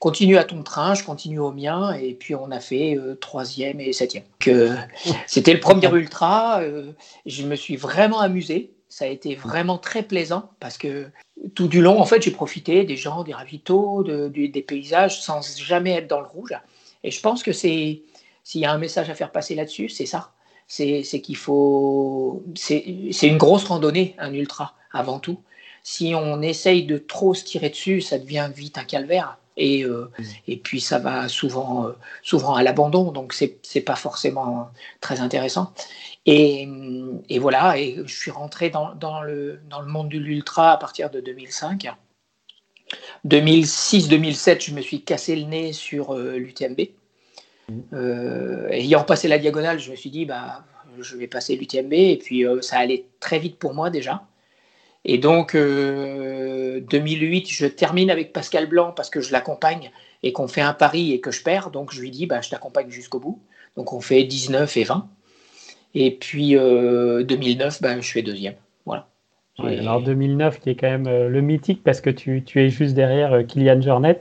continue 0.00 0.38
à 0.38 0.44
ton 0.44 0.62
train, 0.62 0.94
je 0.94 1.04
continue 1.04 1.38
au 1.38 1.52
mien, 1.52 1.92
et 1.92 2.14
puis 2.14 2.34
on 2.34 2.50
a 2.50 2.58
fait 2.58 2.96
euh, 2.96 3.14
troisième 3.14 3.80
et 3.80 3.92
septième. 3.92 4.24
C'était 5.26 5.52
le 5.52 5.60
premier 5.60 5.88
ultra, 5.92 6.62
euh, 6.62 6.92
je 7.26 7.46
me 7.46 7.54
suis 7.54 7.76
vraiment 7.76 8.20
amusé, 8.20 8.72
ça 8.88 9.04
a 9.04 9.08
été 9.08 9.36
vraiment 9.36 9.78
très 9.78 10.02
plaisant, 10.02 10.50
parce 10.58 10.78
que 10.78 11.06
tout 11.54 11.68
du 11.68 11.82
long, 11.82 12.00
en 12.00 12.06
fait, 12.06 12.22
j'ai 12.22 12.30
profité 12.30 12.84
des 12.84 12.96
gens, 12.96 13.22
des 13.24 13.34
ravitaux, 13.34 14.02
des 14.02 14.64
paysages, 14.66 15.20
sans 15.20 15.42
jamais 15.56 15.92
être 15.92 16.08
dans 16.08 16.20
le 16.20 16.26
rouge. 16.26 16.54
Et 17.04 17.10
je 17.10 17.20
pense 17.20 17.42
que 17.42 17.52
c'est, 17.52 18.02
s'il 18.42 18.60
y 18.60 18.64
a 18.64 18.72
un 18.72 18.78
message 18.78 19.10
à 19.10 19.14
faire 19.14 19.32
passer 19.32 19.54
là-dessus, 19.54 19.88
c'est 19.88 20.06
ça. 20.06 20.32
C'est, 20.66 21.02
qu'il 21.02 21.36
faut, 21.36 22.42
c'est 22.54 22.82
une 23.22 23.38
grosse 23.38 23.64
randonnée, 23.64 24.14
un 24.18 24.32
ultra, 24.32 24.74
avant 24.92 25.18
tout. 25.18 25.40
Si 25.82 26.14
on 26.14 26.42
essaye 26.42 26.84
de 26.84 26.98
trop 26.98 27.34
se 27.34 27.44
tirer 27.44 27.70
dessus, 27.70 28.00
ça 28.00 28.18
devient 28.18 28.50
vite 28.54 28.78
un 28.78 28.84
calvaire. 28.84 29.38
Et, 29.60 29.84
euh, 29.84 30.10
mm. 30.18 30.24
et 30.48 30.56
puis 30.56 30.80
ça 30.80 30.98
va 30.98 31.28
souvent, 31.28 31.86
euh, 31.86 31.92
souvent 32.22 32.54
à 32.54 32.62
l'abandon, 32.62 33.12
donc 33.12 33.34
c'est 33.34 33.58
n'est 33.74 33.82
pas 33.82 33.94
forcément 33.94 34.70
très 35.00 35.20
intéressant. 35.20 35.72
Et, 36.26 36.66
et, 37.28 37.38
voilà, 37.38 37.78
et 37.78 37.96
je 38.04 38.14
suis 38.14 38.30
rentré 38.30 38.70
dans, 38.70 38.94
dans, 38.94 39.22
le, 39.22 39.60
dans 39.68 39.80
le 39.80 39.86
monde 39.86 40.08
de 40.08 40.18
l'ultra 40.18 40.72
à 40.72 40.76
partir 40.78 41.10
de 41.10 41.20
2005. 41.20 41.88
2006-2007, 43.26 44.64
je 44.64 44.74
me 44.74 44.80
suis 44.80 45.02
cassé 45.02 45.36
le 45.36 45.44
nez 45.44 45.72
sur 45.72 46.14
euh, 46.14 46.36
l'UTMB. 46.38 46.80
Mm. 47.68 48.66
ayant 48.70 49.04
passé 49.04 49.28
la 49.28 49.38
diagonale, 49.38 49.78
je 49.78 49.90
me 49.90 49.96
suis 49.96 50.10
dit, 50.10 50.24
bah, 50.24 50.64
je 50.98 51.16
vais 51.16 51.28
passer 51.28 51.54
l'UTMB, 51.54 51.92
et 51.92 52.16
puis 52.16 52.44
ça 52.62 52.78
allait 52.78 53.04
très 53.20 53.38
vite 53.38 53.58
pour 53.58 53.74
moi 53.74 53.90
déjà. 53.90 54.22
Et 55.04 55.18
donc, 55.18 55.56
2008, 55.56 57.48
je 57.50 57.66
termine 57.66 58.10
avec 58.10 58.32
Pascal 58.32 58.66
Blanc 58.66 58.92
parce 58.94 59.08
que 59.08 59.20
je 59.20 59.32
l'accompagne 59.32 59.90
et 60.22 60.32
qu'on 60.32 60.46
fait 60.46 60.60
un 60.60 60.74
pari 60.74 61.12
et 61.12 61.20
que 61.20 61.30
je 61.30 61.42
perds. 61.42 61.70
Donc, 61.70 61.92
je 61.92 62.00
lui 62.00 62.10
dis, 62.10 62.26
bah, 62.26 62.40
je 62.42 62.50
t'accompagne 62.50 62.90
jusqu'au 62.90 63.18
bout. 63.18 63.40
Donc, 63.76 63.92
on 63.92 64.00
fait 64.00 64.24
19 64.24 64.76
et 64.76 64.84
20. 64.84 65.08
Et 65.94 66.10
puis, 66.12 66.50
2009, 66.50 67.80
bah, 67.82 68.00
je 68.00 68.10
fais 68.10 68.22
deuxième. 68.22 68.54
Voilà. 68.84 69.08
alors, 69.58 70.02
2009, 70.02 70.60
qui 70.60 70.70
est 70.70 70.74
quand 70.74 70.88
même 70.88 71.06
euh, 71.06 71.28
le 71.28 71.40
mythique 71.40 71.82
parce 71.82 72.00
que 72.00 72.10
tu, 72.10 72.42
tu 72.44 72.60
es 72.62 72.70
juste 72.70 72.94
derrière 72.94 73.32
euh, 73.32 73.42
Kylian 73.42 73.80
Jornet. 73.80 74.20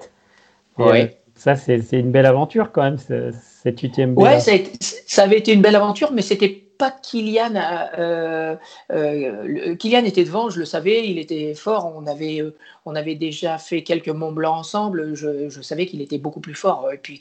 Oui. 0.77 1.01
Euh, 1.01 1.07
ça, 1.35 1.55
c'est 1.55 1.79
une 1.93 2.11
belle 2.11 2.25
aventure 2.25 2.71
quand 2.73 2.83
même, 2.83 2.97
cette 2.97 3.81
UTMB. 3.81 4.17
Ouais, 4.17 4.41
ça, 4.41 4.51
ça, 4.81 5.23
avait 5.23 5.37
été 5.37 5.53
une 5.53 5.61
belle 5.61 5.77
aventure, 5.77 6.11
mais 6.11 6.21
c'était 6.21 6.65
pas 6.79 6.91
Kylian. 6.91 7.55
Euh, 7.99 8.55
euh, 8.91 9.75
Kylian 9.75 10.05
était 10.05 10.23
devant, 10.23 10.49
je 10.49 10.59
le 10.59 10.65
savais, 10.65 11.07
il 11.07 11.19
était 11.19 11.53
fort. 11.53 11.93
On 11.95 12.07
avait, 12.07 12.41
euh, 12.41 12.55
on 12.85 12.95
avait 12.95 13.15
déjà 13.15 13.59
fait 13.59 13.83
quelques 13.83 14.07
Mont 14.07 14.31
Blanc 14.31 14.57
ensemble. 14.57 15.13
Je, 15.13 15.61
savais 15.61 15.85
qu'il 15.85 16.01
était 16.01 16.17
beaucoup 16.17 16.39
plus 16.39 16.55
fort 16.55 16.89
et 16.91 16.97
puis 16.97 17.19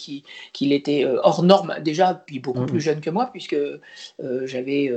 qu'il 0.53 0.73
était 0.73 1.05
hors 1.05 1.43
norme 1.43 1.75
déjà, 1.83 2.15
puis 2.15 2.39
beaucoup 2.39 2.65
plus 2.65 2.81
jeune 2.81 3.01
que 3.01 3.11
moi, 3.11 3.29
puisque 3.31 3.57
j'avais 4.45 4.91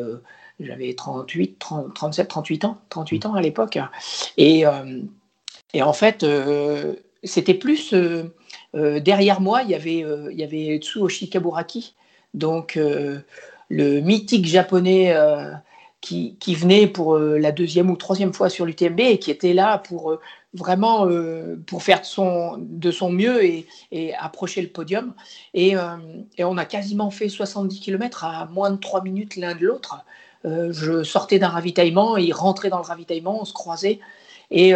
j'avais 0.59 0.93
38, 0.93 1.59
37, 1.95 2.27
38 2.27 2.65
ans, 2.65 2.77
38 2.89 3.25
ans 3.25 3.33
à 3.33 3.41
l'époque. 3.41 3.79
Et, 4.37 4.63
et 5.73 5.81
en 5.81 5.93
fait, 5.93 6.23
c'était 7.23 7.55
plus 7.55 7.95
derrière 8.73 9.41
moi, 9.41 9.63
il 9.63 9.71
y 9.71 9.75
avait, 9.75 10.05
il 10.31 10.39
y 10.39 10.43
avait 10.43 10.77
Tsuoshi 10.77 11.29
Kaburaki, 11.29 11.95
donc 12.35 12.77
le 13.71 14.01
mythique 14.01 14.45
japonais 14.45 15.15
qui, 16.01 16.35
qui, 16.39 16.55
venait 16.55 16.87
pour 16.87 17.17
la 17.17 17.51
deuxième 17.51 17.89
ou 17.89 17.95
troisième 17.95 18.33
fois 18.33 18.49
sur 18.49 18.65
l'UTMB 18.65 18.99
et 18.99 19.19
qui 19.19 19.31
était 19.31 19.53
là 19.53 19.77
pour 19.77 20.17
vraiment 20.53 21.07
pour 21.67 21.83
faire 21.83 22.01
de 22.01 22.05
son, 22.05 22.57
de 22.59 22.91
son 22.91 23.11
mieux 23.11 23.43
et, 23.43 24.13
approcher 24.19 24.61
le 24.61 24.67
podium. 24.67 25.13
Et, 25.53 25.75
on 26.39 26.57
a 26.57 26.65
quasiment 26.65 27.11
fait 27.11 27.29
70 27.29 27.79
km 27.79 28.25
à 28.25 28.45
moins 28.47 28.71
de 28.71 28.77
3 28.77 29.03
minutes 29.03 29.35
l'un 29.37 29.55
de 29.55 29.65
l'autre. 29.65 30.03
je 30.43 31.03
sortais 31.03 31.39
d'un 31.39 31.49
ravitaillement, 31.49 32.17
il 32.17 32.33
rentrait 32.33 32.69
dans 32.69 32.79
le 32.79 32.85
ravitaillement, 32.85 33.41
on 33.41 33.45
se 33.45 33.53
croisait. 33.53 33.99
Et, 34.49 34.73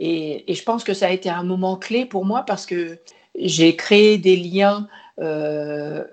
et, 0.00 0.54
je 0.54 0.62
pense 0.62 0.82
que 0.82 0.94
ça 0.94 1.06
a 1.06 1.10
été 1.10 1.28
un 1.28 1.42
moment 1.42 1.76
clé 1.76 2.06
pour 2.06 2.24
moi 2.24 2.44
parce 2.46 2.66
que 2.66 2.98
j'ai 3.36 3.76
créé 3.76 4.18
des 4.18 4.36
liens 4.36 4.88
euh, 5.20 6.04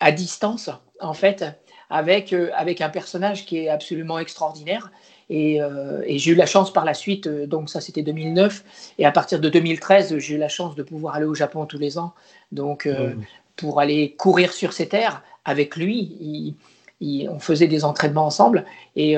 à 0.00 0.12
distance, 0.12 0.70
en 1.00 1.14
fait, 1.14 1.44
avec, 1.90 2.32
euh, 2.32 2.50
avec 2.54 2.80
un 2.80 2.88
personnage 2.88 3.46
qui 3.46 3.58
est 3.58 3.68
absolument 3.68 4.18
extraordinaire. 4.18 4.90
Et, 5.30 5.60
euh, 5.60 6.02
et 6.06 6.18
j'ai 6.18 6.32
eu 6.32 6.34
la 6.34 6.46
chance 6.46 6.72
par 6.72 6.84
la 6.84 6.94
suite, 6.94 7.28
donc 7.28 7.68
ça 7.68 7.82
c'était 7.82 8.02
2009, 8.02 8.64
et 8.98 9.04
à 9.04 9.12
partir 9.12 9.40
de 9.40 9.48
2013, 9.50 10.16
j'ai 10.16 10.36
eu 10.36 10.38
la 10.38 10.48
chance 10.48 10.74
de 10.74 10.82
pouvoir 10.82 11.16
aller 11.16 11.26
au 11.26 11.34
Japon 11.34 11.66
tous 11.66 11.78
les 11.78 11.98
ans, 11.98 12.14
donc 12.50 12.86
mmh. 12.86 13.20
pour 13.56 13.78
aller 13.78 14.14
courir 14.16 14.54
sur 14.54 14.72
ces 14.72 14.88
terres 14.88 15.22
avec 15.44 15.76
lui. 15.76 16.56
on 17.02 17.38
faisait 17.40 17.66
des 17.66 17.84
entraînements 17.84 18.24
ensemble, 18.24 18.64
et, 18.96 19.16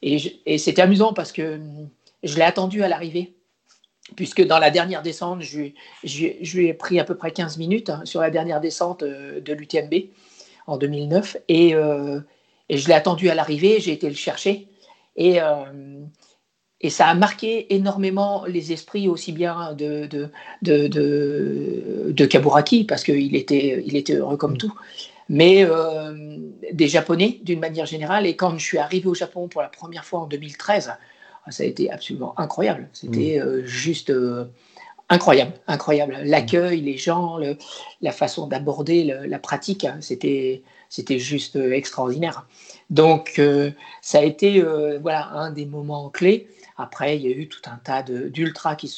et, 0.00 0.40
et 0.46 0.56
c'était 0.56 0.80
amusant 0.80 1.12
parce 1.12 1.32
que 1.32 1.60
je 2.22 2.36
l'ai 2.36 2.42
attendu 2.42 2.82
à 2.82 2.88
l'arrivée 2.88 3.35
puisque 4.14 4.46
dans 4.46 4.58
la 4.58 4.70
dernière 4.70 5.02
descente, 5.02 5.42
je, 5.42 5.72
lui 6.56 6.66
ai 6.66 6.74
pris 6.74 7.00
à 7.00 7.04
peu 7.04 7.16
près 7.16 7.32
15 7.32 7.58
minutes 7.58 7.90
hein, 7.90 8.02
sur 8.04 8.20
la 8.20 8.30
dernière 8.30 8.60
descente 8.60 9.02
euh, 9.02 9.40
de 9.40 9.52
l'UTMB 9.52 9.94
en 10.66 10.76
2009. 10.76 11.36
Euh, 11.50 12.20
et, 12.68 12.78
je 12.78 12.88
l'ai 12.88 12.94
attendu 12.94 13.28
à 13.30 13.34
l'arrivée, 13.34 13.80
j'ai 13.80 13.92
été 13.92 14.08
le 14.08 14.14
chercher. 14.14 14.68
Et, 15.16 15.40
euh, 15.40 16.04
et, 16.80 16.90
ça 16.90 17.08
a 17.08 17.14
marqué 17.14 17.74
énormément 17.74 18.44
les 18.46 18.72
esprits 18.72 19.08
aussi 19.08 19.32
bien 19.32 19.72
de, 19.72 20.06
de, 20.06 20.30
de, 20.62 22.12
de, 22.12 22.26
Kaburaki, 22.26 22.84
parce 22.84 23.02
qu'il 23.02 23.34
était, 23.34 23.82
il 23.84 23.96
était 23.96 24.14
heureux 24.14 24.36
comme 24.36 24.56
tout, 24.56 24.74
mais 25.28 25.66
des 26.72 26.86
Japonais 26.86 27.40
d'une 27.42 27.60
manière 27.60 27.86
générale. 27.86 28.26
Et 28.26 28.36
quand 28.36 28.58
je 28.58 28.64
suis 28.64 28.78
arrivé 28.78 29.08
au 29.08 29.14
Japon 29.14 29.48
pour 29.48 29.62
la 29.62 29.68
première 29.68 30.04
fois 30.04 30.20
en 30.20 30.26
2013, 30.26 30.90
ah, 30.90 30.98
ça 31.48 31.62
a 31.62 31.66
été 31.66 31.90
absolument 31.90 32.38
incroyable. 32.38 32.88
C'était 32.92 33.38
mm. 33.38 33.42
euh, 33.42 33.64
juste 33.64 34.10
euh, 34.10 34.46
incroyable, 35.08 35.52
incroyable. 35.66 36.18
L'accueil, 36.24 36.80
les 36.80 36.96
gens, 36.96 37.38
la 38.00 38.12
façon 38.12 38.46
d'aborder 38.46 39.04
la 39.04 39.38
pratique, 39.38 39.84
hein, 39.84 39.98
c'était 40.00 40.62
c'était 40.88 41.18
juste 41.18 41.56
euh, 41.56 41.72
extraordinaire. 41.72 42.46
Donc 42.90 43.40
ça 44.02 44.18
a 44.18 44.22
été 44.22 44.62
voilà 45.00 45.28
un 45.30 45.50
des 45.50 45.66
moments 45.66 46.08
clés. 46.08 46.48
Après, 46.78 47.16
il 47.16 47.22
y 47.22 47.26
a 47.26 47.30
eu 47.30 47.48
tout 47.48 47.62
un 47.66 47.78
tas 47.82 48.02
d'ultras 48.02 48.76
qui, 48.76 48.94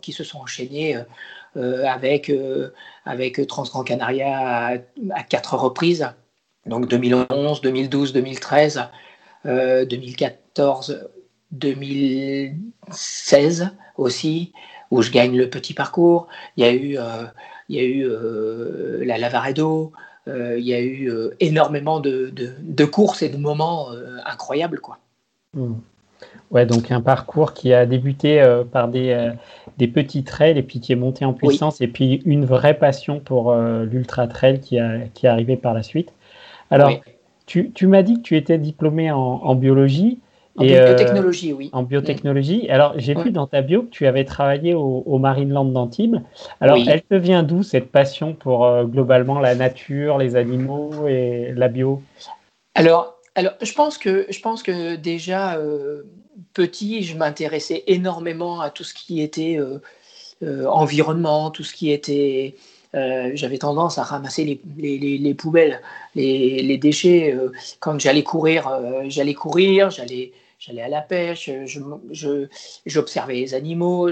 qui, 0.00 0.12
se 0.12 0.24
sont 0.24 0.38
enchaînés 0.38 0.96
avec, 1.56 2.32
avec 3.04 3.46
Transgran 3.48 3.82
Canaria 3.82 4.38
à, 4.38 4.72
à, 5.10 5.22
quatre 5.24 5.58
reprises. 5.58 6.08
Donc 6.64 6.88
2011, 6.88 7.60
2012, 7.60 8.12
2013, 8.14 8.82
2014 9.44 11.08
2016 11.52 13.70
aussi, 13.96 14.52
où 14.90 15.02
je 15.02 15.10
gagne 15.10 15.36
le 15.36 15.50
petit 15.50 15.74
parcours. 15.74 16.28
Il 16.56 16.64
y 16.64 16.66
a 16.66 16.72
eu, 16.72 16.96
euh, 16.98 17.24
il 17.68 17.76
y 17.76 17.80
a 17.80 17.84
eu 17.84 18.06
euh, 18.06 19.04
la 19.04 19.18
Lavaredo, 19.18 19.92
euh, 20.26 20.58
il 20.58 20.66
y 20.66 20.74
a 20.74 20.80
eu 20.80 21.12
énormément 21.40 22.00
de, 22.00 22.32
de, 22.34 22.84
courses 22.84 23.22
et 23.22 23.28
de 23.28 23.36
moments 23.36 23.88
incroyables. 24.24 24.80
Quoi. 24.80 24.98
Hmm. 25.54 25.74
Ouais, 26.50 26.66
donc 26.66 26.90
un 26.90 27.00
parcours 27.00 27.52
qui 27.52 27.72
a 27.74 27.86
débuté 27.86 28.42
par 28.72 28.88
des, 28.88 29.32
des 29.76 29.86
petits 29.86 30.24
trails 30.24 30.58
et 30.58 30.62
puis 30.62 30.80
qui 30.80 30.92
est 30.92 30.96
monté 30.96 31.24
en 31.24 31.32
puissance 31.32 31.80
et 31.80 31.88
puis 31.88 32.22
une 32.24 32.44
vraie 32.44 32.78
passion 32.78 33.20
pour 33.20 33.54
l'ultra 33.54 34.26
trail 34.26 34.60
qui, 34.60 34.78
a, 34.78 35.00
qui 35.14 35.26
est 35.26 35.28
arrivé 35.28 35.56
par 35.56 35.74
la 35.74 35.82
suite. 35.82 36.12
Alors, 36.70 36.92
tu, 37.46 37.70
tu 37.70 37.86
m'as 37.86 38.02
dit 38.02 38.16
que 38.16 38.22
tu 38.22 38.36
étais 38.36 38.58
diplômé 38.58 39.10
en, 39.10 39.18
en 39.18 39.54
biologie. 39.54 40.18
En 40.58 40.64
biotechnologie, 40.64 41.52
oui. 41.52 41.70
En 41.72 41.82
biotechnologie. 41.84 42.68
Alors, 42.68 42.94
j'ai 42.96 43.14
vu 43.14 43.30
dans 43.30 43.46
ta 43.46 43.62
bio 43.62 43.82
que 43.82 43.90
tu 43.90 44.06
avais 44.06 44.24
travaillé 44.24 44.74
au, 44.74 45.04
au 45.06 45.18
Marineland 45.18 45.64
d'Antibes. 45.64 46.16
Alors, 46.60 46.78
elle 46.86 47.02
te 47.02 47.14
vient 47.14 47.44
d'où 47.44 47.62
cette 47.62 47.92
passion 47.92 48.34
pour 48.34 48.66
euh, 48.66 48.84
globalement 48.84 49.38
la 49.38 49.54
nature, 49.54 50.18
les 50.18 50.34
animaux 50.34 51.06
et 51.06 51.52
la 51.54 51.68
bio? 51.68 52.02
Alors, 52.74 53.18
alors, 53.36 53.52
je 53.62 53.72
pense 53.72 53.98
que, 53.98 54.26
je 54.28 54.40
pense 54.40 54.64
que 54.64 54.96
déjà 54.96 55.56
euh, 55.56 56.02
petit, 56.54 57.04
je 57.04 57.16
m'intéressais 57.16 57.84
énormément 57.86 58.60
à 58.60 58.70
tout 58.70 58.84
ce 58.84 58.94
qui 58.94 59.22
était 59.22 59.60
euh, 59.60 60.66
environnement, 60.66 61.52
tout 61.52 61.64
ce 61.64 61.72
qui 61.72 61.90
était 61.92 62.56
j'avais 63.34 63.58
tendance 63.58 63.98
à 63.98 64.02
ramasser 64.02 64.44
les, 64.44 64.60
les, 64.98 65.18
les 65.18 65.34
poubelles, 65.34 65.82
les, 66.16 66.78
déchets. 66.78 67.36
quand 67.78 68.00
j'allais 68.00 68.24
courir, 68.24 68.68
j'allais 69.08 69.34
courir, 69.34 69.90
j'allais 69.90 70.32
j'allais 70.58 70.82
à 70.82 70.88
la 70.88 71.00
pêche, 71.00 71.50
j'observais 72.86 73.34
je, 73.34 73.40
les 73.40 73.54
animaux, 73.54 74.10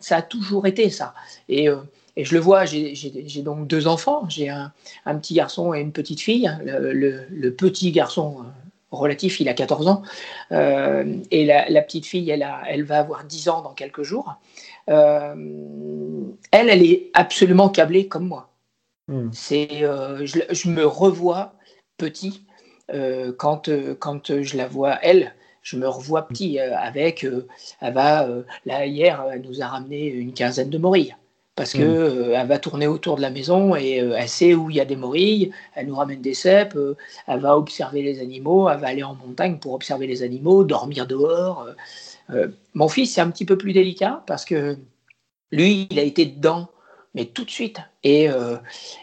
ça 0.00 0.16
a 0.16 0.22
toujours 0.22 0.66
été 0.66 0.90
ça. 0.90 1.14
Et, 1.48 1.68
euh, 1.68 1.76
et 2.16 2.24
je 2.24 2.34
le 2.34 2.40
vois, 2.40 2.64
j'ai 2.64 3.42
donc 3.42 3.66
deux 3.66 3.86
enfants, 3.86 4.28
j'ai 4.28 4.48
un, 4.48 4.72
un, 5.06 5.18
petit 5.18 5.34
garçon 5.34 5.74
et 5.74 5.80
une 5.80 5.92
petite 5.92 6.20
fille. 6.20 6.50
Le, 6.64 7.26
le, 7.30 7.54
petit 7.54 7.92
garçon 7.92 8.38
euh, 8.40 8.44
relatif, 8.90 9.40
il 9.40 9.48
a 9.48 9.54
14 9.54 9.88
ans, 9.88 10.02
euh, 10.52 11.16
et 11.30 11.44
la, 11.44 11.68
la, 11.68 11.82
petite 11.82 12.06
fille, 12.06 12.28
elle, 12.30 12.42
a, 12.42 12.62
elle 12.68 12.84
va 12.84 12.98
avoir 12.98 13.24
10 13.24 13.48
ans 13.48 13.62
dans 13.62 13.72
quelques 13.72 14.02
jours. 14.02 14.34
elle, 14.86 16.28
elle 16.52 16.84
est 16.84 17.10
absolument 17.14 17.68
câblée 17.68 18.06
comme 18.08 18.26
moi. 18.26 18.50
Hmm. 19.08 19.28
C'est, 19.32 19.68
je, 19.80 20.40
je, 20.50 20.68
me 20.68 20.86
revois 20.86 21.54
petit 21.98 22.44
quand, 23.36 23.68
quand 23.98 24.42
je 24.42 24.56
la 24.56 24.66
vois, 24.66 24.98
elle, 25.02 25.34
je 25.64 25.76
me 25.76 25.88
revois 25.88 26.28
petit 26.28 26.60
euh, 26.60 26.76
avec, 26.78 27.24
euh, 27.24 27.48
elle 27.80 27.94
va, 27.94 28.28
euh, 28.28 28.42
là 28.66 28.86
hier, 28.86 29.24
elle 29.32 29.40
nous 29.40 29.62
a 29.62 29.66
ramené 29.66 30.06
une 30.06 30.32
quinzaine 30.32 30.70
de 30.70 30.78
morilles. 30.78 31.16
Parce 31.56 31.72
que 31.72 31.78
mm. 31.78 32.34
elle 32.34 32.46
va 32.48 32.58
tourner 32.58 32.86
autour 32.86 33.16
de 33.16 33.22
la 33.22 33.30
maison 33.30 33.74
et 33.76 33.96
elle 33.98 34.28
sait 34.28 34.54
où 34.54 34.70
il 34.70 34.76
y 34.76 34.80
a 34.80 34.84
des 34.84 34.96
morilles, 34.96 35.52
elle 35.74 35.86
nous 35.86 35.94
ramène 35.94 36.20
des 36.20 36.34
cèpes, 36.34 36.76
elle 37.28 37.40
va 37.40 37.56
observer 37.56 38.02
les 38.02 38.20
animaux, 38.20 38.68
elle 38.68 38.80
va 38.80 38.88
aller 38.88 39.04
en 39.04 39.14
montagne 39.14 39.58
pour 39.58 39.72
observer 39.72 40.08
les 40.08 40.24
animaux, 40.24 40.64
dormir 40.64 41.06
dehors. 41.06 41.68
mon 42.74 42.88
fils, 42.88 43.14
c'est 43.14 43.20
un 43.20 43.30
petit 43.30 43.44
peu 43.44 43.56
plus 43.56 43.72
délicat 43.72 44.24
parce 44.26 44.44
que 44.44 44.76
lui, 45.52 45.86
il 45.90 45.98
a 46.00 46.02
été 46.02 46.26
dedans, 46.26 46.70
mais 47.14 47.26
tout 47.26 47.44
de 47.44 47.50
suite. 47.50 47.78
Et, 48.02 48.24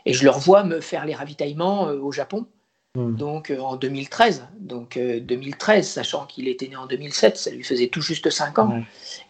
et 0.05 0.13
je 0.13 0.23
le 0.25 0.29
revois 0.29 0.65
me 0.65 0.81
faire 0.81 1.05
les 1.05 1.15
ravitaillements 1.15 1.83
au 1.83 2.11
Japon. 2.11 2.47
Hmm. 2.97 3.15
Donc 3.15 3.51
euh, 3.51 3.59
en 3.59 3.77
2013, 3.77 4.47
donc 4.59 4.99
2013, 4.99 5.79
euh, 5.79 5.81
sachant 5.81 6.25
qu'il 6.25 6.49
était 6.49 6.67
né 6.67 6.75
en 6.75 6.87
2007, 6.87 7.37
ça 7.37 7.49
lui 7.49 7.63
faisait 7.63 7.87
tout 7.87 8.01
juste 8.01 8.29
5 8.29 8.59
ans, 8.59 8.73
euh, 8.73 8.83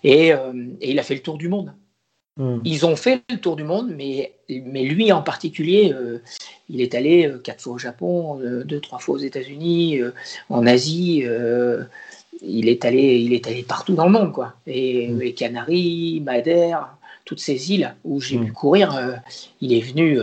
et, 0.03 0.33
il 0.81 0.97
a 0.97 1.03
fait 1.03 1.13
le 1.13 1.21
tour 1.21 1.37
du 1.37 1.47
monde. 1.47 1.71
Hmm. 2.37 2.57
Ils 2.63 2.87
ont 2.87 2.95
fait 2.95 3.21
le 3.29 3.37
tour 3.37 3.55
du 3.55 3.63
monde, 3.63 3.93
mais, 3.95 4.33
mais 4.49 4.83
lui 4.83 5.11
en 5.11 5.21
particulier, 5.21 5.93
il 6.69 6.81
est 6.81 6.95
allé 6.95 7.31
quatre 7.43 7.61
fois 7.61 7.73
au 7.73 7.77
Japon, 7.77 8.39
deux, 8.65 8.79
trois 8.79 8.97
fois 8.97 9.15
aux 9.15 9.19
États-Unis, 9.19 9.99
en 10.49 10.65
Asie. 10.65 11.23
il 12.41 12.67
est 12.67 12.83
allé, 12.83 13.19
il 13.19 13.33
est 13.33 13.45
allé 13.45 13.61
partout 13.61 13.93
dans 13.93 14.05
le 14.05 14.11
monde, 14.11 14.33
quoi. 14.33 14.55
Et 14.65 15.07
hmm. 15.07 15.19
les 15.19 15.33
Canaries, 15.35 16.19
Madère, 16.25 16.97
toutes 17.25 17.41
ces 17.41 17.71
îles 17.71 17.93
où 18.03 18.19
j'ai 18.21 18.39
pu 18.39 18.51
courir, 18.51 19.21
il 19.59 19.71
est 19.71 19.81
venu 19.81 20.19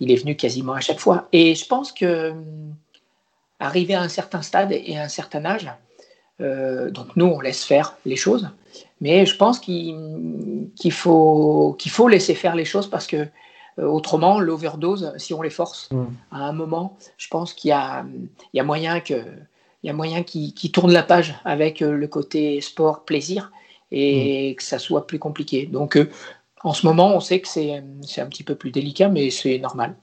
il 0.00 0.10
est 0.10 0.16
venu 0.16 0.34
quasiment 0.34 0.72
à 0.72 0.80
chaque 0.80 0.98
fois. 0.98 1.28
Et 1.32 1.54
je 1.54 1.66
pense 1.66 1.92
que 1.92 2.32
arrivé 3.60 3.94
à 3.94 4.02
un 4.02 4.08
certain 4.08 4.42
stade 4.42 4.72
et 4.72 4.96
à 4.96 5.02
un 5.02 5.08
certain 5.08 5.44
âge, 5.44 5.70
euh, 6.40 6.90
donc 6.90 7.08
nous, 7.16 7.26
on 7.26 7.40
laisse 7.40 7.64
faire 7.64 7.96
les 8.06 8.16
choses, 8.16 8.48
mais 9.00 9.26
je 9.26 9.36
pense 9.36 9.58
qu'il 9.58 9.94
faut, 10.90 11.76
qu'il 11.78 11.92
faut 11.92 12.08
laisser 12.08 12.34
faire 12.34 12.56
les 12.56 12.64
choses 12.64 12.88
parce 12.88 13.06
que 13.06 13.28
euh, 13.78 13.86
autrement, 13.86 14.40
l'overdose, 14.40 15.12
si 15.18 15.34
on 15.34 15.42
les 15.42 15.50
force 15.50 15.90
mm. 15.90 16.04
à 16.32 16.38
un 16.38 16.52
moment, 16.52 16.96
je 17.18 17.28
pense 17.28 17.52
qu'il 17.52 17.70
y 17.70 18.56
y 18.56 18.60
a 18.60 18.64
moyen 18.64 19.00
que 19.00 19.22
il 19.82 19.86
y 19.86 19.90
a 19.90 19.94
moyen 19.94 20.22
qu'il 20.22 20.72
tourne 20.72 20.92
la 20.92 21.02
page 21.02 21.34
avec 21.44 21.80
euh, 21.80 21.92
le 21.92 22.06
côté 22.06 22.60
sport, 22.60 23.04
plaisir, 23.04 23.50
et 23.92 24.52
mm. 24.52 24.54
que 24.56 24.62
ça 24.62 24.78
soit 24.78 25.06
plus 25.06 25.18
compliqué. 25.18 25.66
Donc, 25.66 25.98
en 26.62 26.74
ce 26.74 26.86
moment, 26.86 27.14
on 27.14 27.20
sait 27.20 27.40
que 27.40 27.48
c'est 27.48 27.72
un 27.72 28.26
petit 28.26 28.44
peu 28.44 28.54
plus 28.54 28.70
délicat, 28.70 29.08
mais 29.08 29.30
c'est 29.30 29.58
normal. 29.58 29.94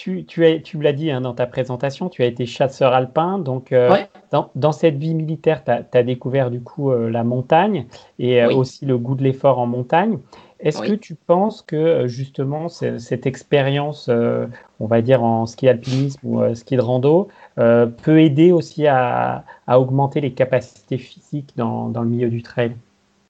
Tu, 0.00 0.24
tu, 0.24 0.62
tu 0.62 0.78
me 0.78 0.82
l'as 0.82 0.94
dit 0.94 1.10
hein, 1.10 1.20
dans 1.20 1.34
ta 1.34 1.46
présentation, 1.46 2.08
tu 2.08 2.22
as 2.22 2.26
été 2.26 2.46
chasseur 2.46 2.94
alpin. 2.94 3.38
Donc, 3.38 3.70
euh, 3.70 3.98
dans, 4.30 4.50
dans, 4.54 4.72
cette 4.72 4.96
vie 4.96 5.14
militaire, 5.14 5.62
tu 5.62 5.70
as, 5.70 6.02
découvert 6.02 6.50
du 6.50 6.62
coup 6.62 6.90
euh, 6.90 7.10
la 7.10 7.22
montagne 7.22 7.84
et 8.18 8.42
euh, 8.42 8.50
aussi 8.50 8.86
le 8.86 8.96
goût 8.96 9.14
de 9.14 9.22
l'effort 9.22 9.58
en 9.58 9.66
montagne. 9.66 10.18
Est-ce 10.58 10.80
que 10.80 10.94
tu 10.94 11.14
penses 11.14 11.60
que 11.60 12.06
justement 12.06 12.68
cette 12.68 13.26
expérience, 13.26 14.10
on 14.78 14.86
va 14.86 15.00
dire 15.00 15.22
en 15.22 15.46
ski 15.46 15.68
alpinisme 15.68 16.20
ou 16.22 16.54
ski 16.54 16.76
de 16.76 16.82
rando, 16.82 17.28
peut 17.56 18.20
aider 18.20 18.52
aussi 18.52 18.86
à, 18.86 19.44
à, 19.66 19.80
augmenter 19.80 20.20
les 20.20 20.32
capacités 20.32 20.98
physiques 20.98 21.52
dans, 21.56 21.88
dans 21.88 22.02
le 22.02 22.10
milieu 22.10 22.28
du 22.28 22.42
trail? 22.42 22.76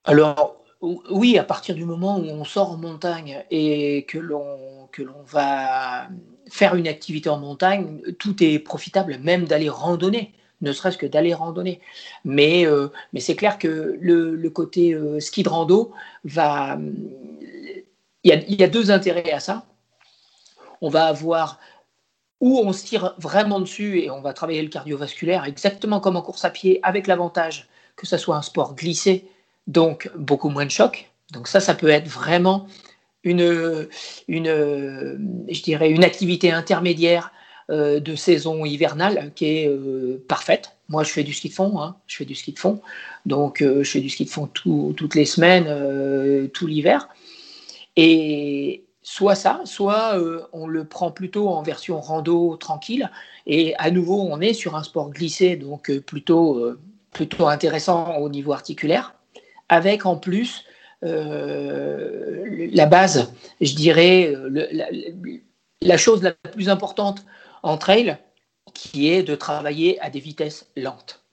Alors, 0.06 0.56
oui, 0.80 1.36
à 1.36 1.44
partir 1.44 1.74
du 1.74 1.84
moment 1.84 2.18
où 2.18 2.24
on 2.24 2.44
sort 2.44 2.70
en 2.72 2.76
montagne 2.76 3.44
et 3.50 4.04
que 4.08 4.18
l'on 4.18 4.88
que 4.92 5.02
l'on 5.02 5.22
va 5.24 6.08
faire 6.48 6.74
une 6.74 6.88
activité 6.88 7.28
en 7.28 7.38
montagne, 7.38 8.00
tout 8.18 8.42
est 8.42 8.58
profitable, 8.58 9.18
même 9.18 9.44
d'aller 9.44 9.68
randonner, 9.68 10.32
ne 10.62 10.72
serait-ce 10.72 10.98
que 10.98 11.06
d'aller 11.06 11.32
randonner. 11.32 11.80
Mais, 12.24 12.66
euh, 12.66 12.88
mais 13.12 13.20
c'est 13.20 13.36
clair 13.36 13.58
que 13.58 13.96
le, 14.00 14.50
côté 14.50 14.94
euh, 14.94 15.20
ski 15.20 15.42
de 15.42 15.48
rando 15.48 15.92
va. 16.24 16.78
Il 18.22 18.30
y, 18.30 18.32
a, 18.32 18.36
il 18.48 18.60
y, 18.60 18.64
a, 18.64 18.68
deux 18.68 18.90
intérêts 18.90 19.32
à 19.32 19.40
ça. 19.40 19.64
On 20.82 20.90
va 20.90 21.06
avoir 21.06 21.58
où 22.40 22.58
on 22.58 22.72
se 22.72 22.84
tire 22.84 23.14
vraiment 23.18 23.60
dessus 23.60 24.00
et 24.00 24.10
on 24.10 24.20
va 24.20 24.32
travailler 24.32 24.62
le 24.62 24.68
cardiovasculaire 24.68 25.44
exactement 25.44 26.00
comme 26.00 26.16
en 26.16 26.22
course 26.22 26.44
à 26.44 26.50
pied, 26.50 26.80
avec 26.82 27.06
l'avantage 27.06 27.68
que 27.96 28.06
ce 28.06 28.16
soit 28.16 28.36
un 28.36 28.42
sport 28.42 28.74
glissé, 28.74 29.26
donc 29.66 30.10
beaucoup 30.16 30.48
moins 30.48 30.64
de 30.64 30.70
choc. 30.70 31.10
Donc 31.32 31.48
ça, 31.48 31.60
ça 31.60 31.74
peut 31.74 31.88
être 31.88 32.08
vraiment 32.08 32.66
une, 33.22 33.88
une, 34.28 34.46
je 35.48 35.62
dirais 35.62 35.90
une 35.90 36.04
activité 36.04 36.50
intermédiaire 36.50 37.32
euh, 37.70 38.00
de 38.00 38.16
saison 38.16 38.64
hivernale 38.64 39.30
qui 39.36 39.46
est 39.46 39.68
euh, 39.68 40.24
parfaite. 40.26 40.76
Moi, 40.88 41.04
je 41.04 41.12
fais 41.12 41.22
du 41.22 41.32
ski 41.32 41.50
de 41.50 41.54
fond, 41.54 41.80
hein. 41.80 41.94
je 42.08 42.16
fais 42.16 42.24
du 42.24 42.34
ski 42.34 42.52
de 42.52 42.58
fond, 42.58 42.80
donc 43.26 43.62
euh, 43.62 43.84
je 43.84 43.90
fais 43.92 44.00
du 44.00 44.10
ski 44.10 44.24
de 44.24 44.30
fond 44.30 44.48
toutes 44.48 45.14
les 45.14 45.24
semaines, 45.24 46.48
tout 46.48 46.66
l'hiver. 46.66 47.08
Et 47.94 48.86
soit 49.02 49.36
ça, 49.36 49.60
soit 49.66 50.16
on 50.52 50.66
le 50.66 50.84
prend 50.84 51.12
plutôt 51.12 51.48
en 51.48 51.62
version 51.62 52.00
rando 52.00 52.56
tranquille, 52.56 53.08
et 53.46 53.76
à 53.76 53.92
nouveau, 53.92 54.20
on 54.20 54.40
est 54.40 54.52
sur 54.52 54.74
un 54.74 54.82
sport 54.82 55.10
glissé, 55.10 55.54
donc 55.54 55.96
plutôt, 56.00 56.60
plutôt 57.12 57.46
intéressant 57.46 58.16
au 58.16 58.28
niveau 58.28 58.52
articulaire, 58.52 59.14
avec 59.70 60.04
en 60.04 60.16
plus 60.16 60.64
euh, 61.02 62.68
la 62.72 62.84
base, 62.84 63.32
je 63.60 63.74
dirais, 63.74 64.34
la, 65.80 65.96
chose 65.96 66.22
la 66.22 66.32
plus 66.32 66.68
importante 66.68 67.24
en 67.62 67.78
trail, 67.78 68.18
qui 68.74 69.10
est 69.10 69.22
de 69.22 69.34
travailler 69.34 69.98
à 70.00 70.10
des 70.10 70.20
vitesses 70.20 70.66
lentes. 70.76 71.24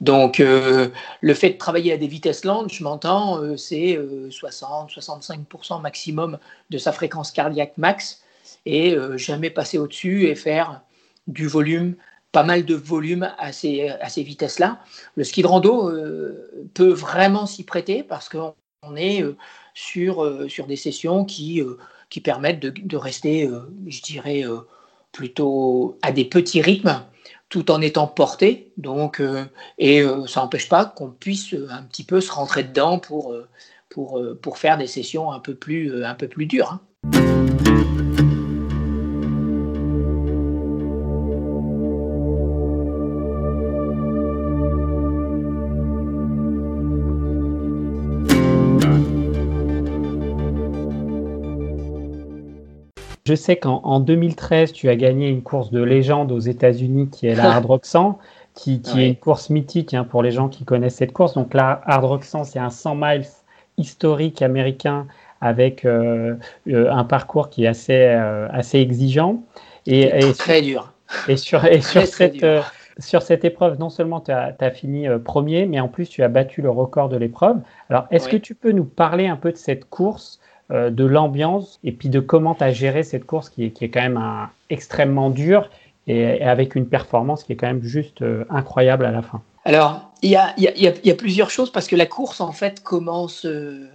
Donc, 0.00 0.38
euh, 0.38 0.88
le 1.20 1.34
fait 1.34 1.50
de 1.50 1.58
travailler 1.58 1.92
à 1.92 1.96
des 1.96 2.06
vitesses 2.06 2.44
lentes, 2.44 2.72
je 2.72 2.84
m'entends, 2.84 3.42
euh, 3.42 3.56
c'est 3.56 3.98
60-65% 4.30 5.82
maximum 5.82 6.38
de 6.70 6.78
sa 6.78 6.92
fréquence 6.92 7.32
cardiaque 7.32 7.76
max 7.76 8.22
et 8.64 8.96
jamais 9.16 9.50
passer 9.50 9.78
au-dessus 9.78 10.26
et 10.26 10.34
faire 10.34 10.82
du 11.26 11.46
volume, 11.46 11.96
pas 12.32 12.42
mal 12.42 12.64
de 12.64 12.74
volume 12.74 13.32
à 13.38 13.52
ces, 13.52 13.88
à 13.88 14.08
ces 14.08 14.22
vitesses-là. 14.22 14.80
Le 15.16 15.24
ski 15.24 15.42
de 15.42 15.46
rando 15.46 15.90
peut 16.74 16.92
vraiment 16.92 17.46
s'y 17.46 17.64
prêter 17.64 18.02
parce 18.02 18.28
qu'on 18.28 18.54
on 18.82 18.96
est 18.96 19.22
euh, 19.22 19.36
sur, 19.74 20.24
euh, 20.24 20.48
sur 20.48 20.66
des 20.66 20.76
sessions 20.76 21.24
qui, 21.24 21.60
euh, 21.60 21.78
qui 22.10 22.20
permettent 22.20 22.60
de, 22.60 22.96
rester, 22.96 23.48
je 23.86 24.02
dirais, 24.02 24.44
plutôt 25.12 25.98
à 26.00 26.10
des 26.10 26.24
petits 26.24 26.62
rythmes 26.62 27.02
tout 27.50 27.70
en 27.70 27.82
étant 27.82 28.06
porté. 28.06 28.72
Donc, 28.78 29.22
et 29.76 30.02
ça 30.26 30.40
n'empêche 30.40 30.70
pas 30.70 30.86
qu'on 30.86 31.10
puisse 31.10 31.54
un 31.68 31.82
petit 31.82 32.04
peu 32.04 32.22
se 32.22 32.32
rentrer 32.32 32.64
dedans 32.64 32.98
pour, 32.98 33.34
pour, 33.90 34.22
pour 34.40 34.56
faire 34.56 34.78
des 34.78 34.86
sessions 34.86 35.30
un 35.32 35.40
peu 35.40 35.54
plus, 35.54 36.02
un 36.02 36.14
peu 36.14 36.28
plus 36.28 36.46
dures. 36.46 36.80
Hein. 37.12 37.37
Je 53.28 53.34
sais 53.34 53.56
qu'en 53.56 54.00
2013, 54.00 54.72
tu 54.72 54.88
as 54.88 54.96
gagné 54.96 55.28
une 55.28 55.42
course 55.42 55.70
de 55.70 55.82
légende 55.82 56.32
aux 56.32 56.38
États-Unis 56.38 57.10
qui 57.10 57.26
est 57.26 57.34
la 57.34 57.52
Hard 57.56 57.66
Rock 57.66 57.84
100, 57.84 58.18
qui, 58.54 58.80
est 58.96 59.06
une 59.06 59.16
course 59.16 59.50
mythique 59.50 59.92
hein, 59.92 60.04
pour 60.04 60.22
les 60.22 60.30
gens 60.30 60.48
qui 60.48 60.64
connaissent 60.64 60.94
cette 60.94 61.12
course. 61.12 61.34
Donc 61.34 61.52
la 61.52 61.82
Hard 61.84 62.06
Rock 62.06 62.24
100, 62.24 62.44
c'est 62.44 62.58
un 62.58 62.70
100 62.70 62.94
miles 62.94 63.26
historique 63.76 64.40
américain 64.40 65.06
avec 65.42 65.84
euh, 65.84 66.36
euh, 66.68 66.90
un 66.90 67.04
parcours 67.04 67.50
qui 67.50 67.64
est 67.64 67.66
assez, 67.66 67.92
euh, 67.92 68.48
assez 68.50 68.78
exigeant. 68.78 69.42
Et, 69.84 70.08
très 70.38 70.62
dur. 70.62 70.94
Et 71.28 71.36
sur, 71.36 71.62
et 71.66 71.82
sur 71.82 72.06
cette, 72.06 72.46
sur 72.98 73.20
cette 73.20 73.44
épreuve, 73.44 73.78
non 73.78 73.90
seulement 73.90 74.20
tu 74.20 74.32
as, 74.32 74.70
fini 74.70 75.06
premier, 75.22 75.66
mais 75.66 75.80
en 75.80 75.88
plus 75.88 76.08
tu 76.08 76.22
as 76.22 76.28
battu 76.28 76.62
le 76.62 76.70
record 76.70 77.10
de 77.10 77.18
l'épreuve. 77.18 77.58
Alors, 77.90 78.06
est-ce 78.10 78.30
que 78.30 78.38
tu 78.38 78.54
peux 78.54 78.72
nous 78.72 78.86
parler 78.86 79.26
un 79.26 79.36
peu 79.36 79.52
de 79.52 79.58
cette 79.58 79.84
course 79.90 80.40
euh, 80.70 80.90
de 80.90 81.06
l'ambiance 81.06 81.80
et 81.82 81.92
puis 81.92 82.10
de 82.10 82.20
comment 82.20 82.54
tu 82.54 82.62
as 82.62 82.72
géré 82.72 83.02
cette 83.02 83.24
course 83.24 83.48
qui 83.48 83.64
est, 83.64 83.70
qui 83.70 83.86
est 83.86 83.88
quand 83.88 84.02
même 84.02 84.48
extrêmement 84.68 85.30
dure 85.30 85.70
et, 86.06 86.42
avec 86.42 86.74
une 86.74 86.86
performance 86.86 87.42
qui 87.42 87.54
est 87.54 87.56
quand 87.56 87.68
même 87.68 87.82
juste 87.82 88.20
euh, 88.20 88.44
incroyable 88.50 89.06
à 89.06 89.10
la 89.10 89.22
fin. 89.22 89.40
Alors, 89.64 90.10
il 90.20 90.28
y 90.28 90.36
a, 90.36 90.52
y, 90.58 90.68
a, 90.68 90.76
y 90.76 91.10
a, 91.10 91.14
plusieurs 91.14 91.48
choses 91.48 91.72
parce 91.72 91.86
que 91.86 91.96
la 91.96 92.04
course, 92.04 92.42
en 92.42 92.52
fait, 92.52 92.82
commence 92.82 93.46
euh, 93.46 93.88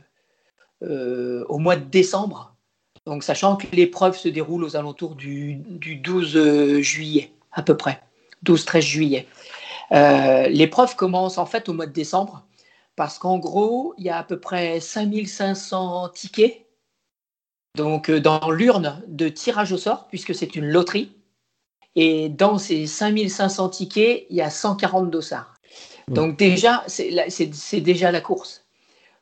au 1.48 1.60
mois 1.60 1.76
de 1.76 1.86
décembre. 1.86 2.56
Donc, 3.06 3.24
sachant 3.24 3.56
que 3.56 3.68
l'épreuve 3.72 4.18
se 4.18 4.28
déroule 4.28 4.64
aux 4.64 4.76
alentours 4.76 5.14
du, 5.14 5.58
du 5.58 5.98
12 5.98 6.80
juillet, 6.80 7.30
à 7.52 7.62
peu 7.62 7.78
près, 7.78 8.00
12-13 8.48 8.82
juillet. 8.82 9.28
l'épreuve 9.92 10.96
commence 10.96 11.38
en 11.38 11.46
fait 11.46 11.70
au 11.70 11.74
mois 11.74 11.86
de 11.86 11.92
décembre 11.92 12.44
parce 12.96 13.20
qu'en 13.20 13.38
gros, 13.38 13.94
il 14.00 14.06
y 14.06 14.10
a 14.10 14.18
à 14.18 14.24
peu 14.24 14.40
près 14.40 14.80
5500 14.80 16.10
tickets 16.10 16.63
donc 17.76 18.10
euh, 18.10 18.20
dans 18.20 18.52
l'urne 18.52 19.02
de 19.08 19.30
tirage 19.30 19.72
au 19.72 19.78
sort, 19.78 20.08
puisque 20.08 20.36
c'est 20.36 20.56
une 20.56 20.68
loterie. 20.68 21.12
Et 21.96 22.30
dans 22.30 22.58
ces 22.58 22.88
5500 22.88 23.70
tickets, 23.70 24.26
il 24.30 24.36
y 24.36 24.42
a 24.42 24.50
140 24.50 25.12
dossards. 25.12 25.54
Donc 26.08 26.38
déjà, 26.38 26.84
c'est 26.88 27.80
déjà 27.80 28.12
la 28.12 28.20
course. 28.20 28.66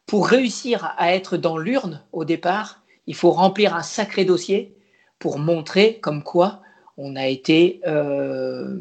Pour 0.05 0.27
réussir 0.27 0.93
à 0.97 1.13
être 1.13 1.37
dans 1.37 1.57
l'urne 1.57 2.01
au 2.11 2.25
départ, 2.25 2.81
il 3.07 3.15
faut 3.15 3.31
remplir 3.31 3.75
un 3.75 3.83
sacré 3.83 4.25
dossier 4.25 4.75
pour 5.19 5.37
montrer 5.37 5.99
comme 5.99 6.23
quoi 6.23 6.61
on 6.97 7.15
a 7.15 7.27
été, 7.27 7.81
euh, 7.85 8.77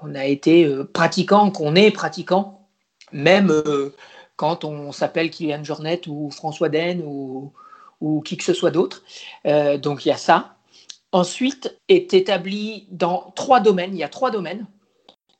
on 0.00 0.14
a 0.14 0.26
été 0.26 0.64
euh, 0.64 0.84
pratiquant, 0.84 1.50
qu'on 1.50 1.76
est 1.76 1.90
pratiquant, 1.92 2.66
même 3.12 3.62
quand 4.36 4.64
on 4.64 4.92
s'appelle 4.92 5.30
Kylian 5.30 5.64
Jornet 5.64 6.02
ou 6.08 6.30
François 6.30 6.68
Den 6.68 7.02
ou, 7.06 7.52
ou 8.00 8.20
qui 8.20 8.36
que 8.36 8.44
ce 8.44 8.54
soit 8.54 8.70
d'autre. 8.70 9.02
Euh, 9.46 9.78
donc 9.78 10.04
il 10.04 10.08
y 10.08 10.12
a 10.12 10.16
ça. 10.16 10.56
Ensuite 11.12 11.76
est 11.88 12.14
établi 12.14 12.86
dans 12.90 13.32
trois 13.34 13.60
domaines. 13.60 13.94
Il 13.94 13.98
y 13.98 14.04
a 14.04 14.08
trois 14.08 14.30
domaines. 14.30 14.66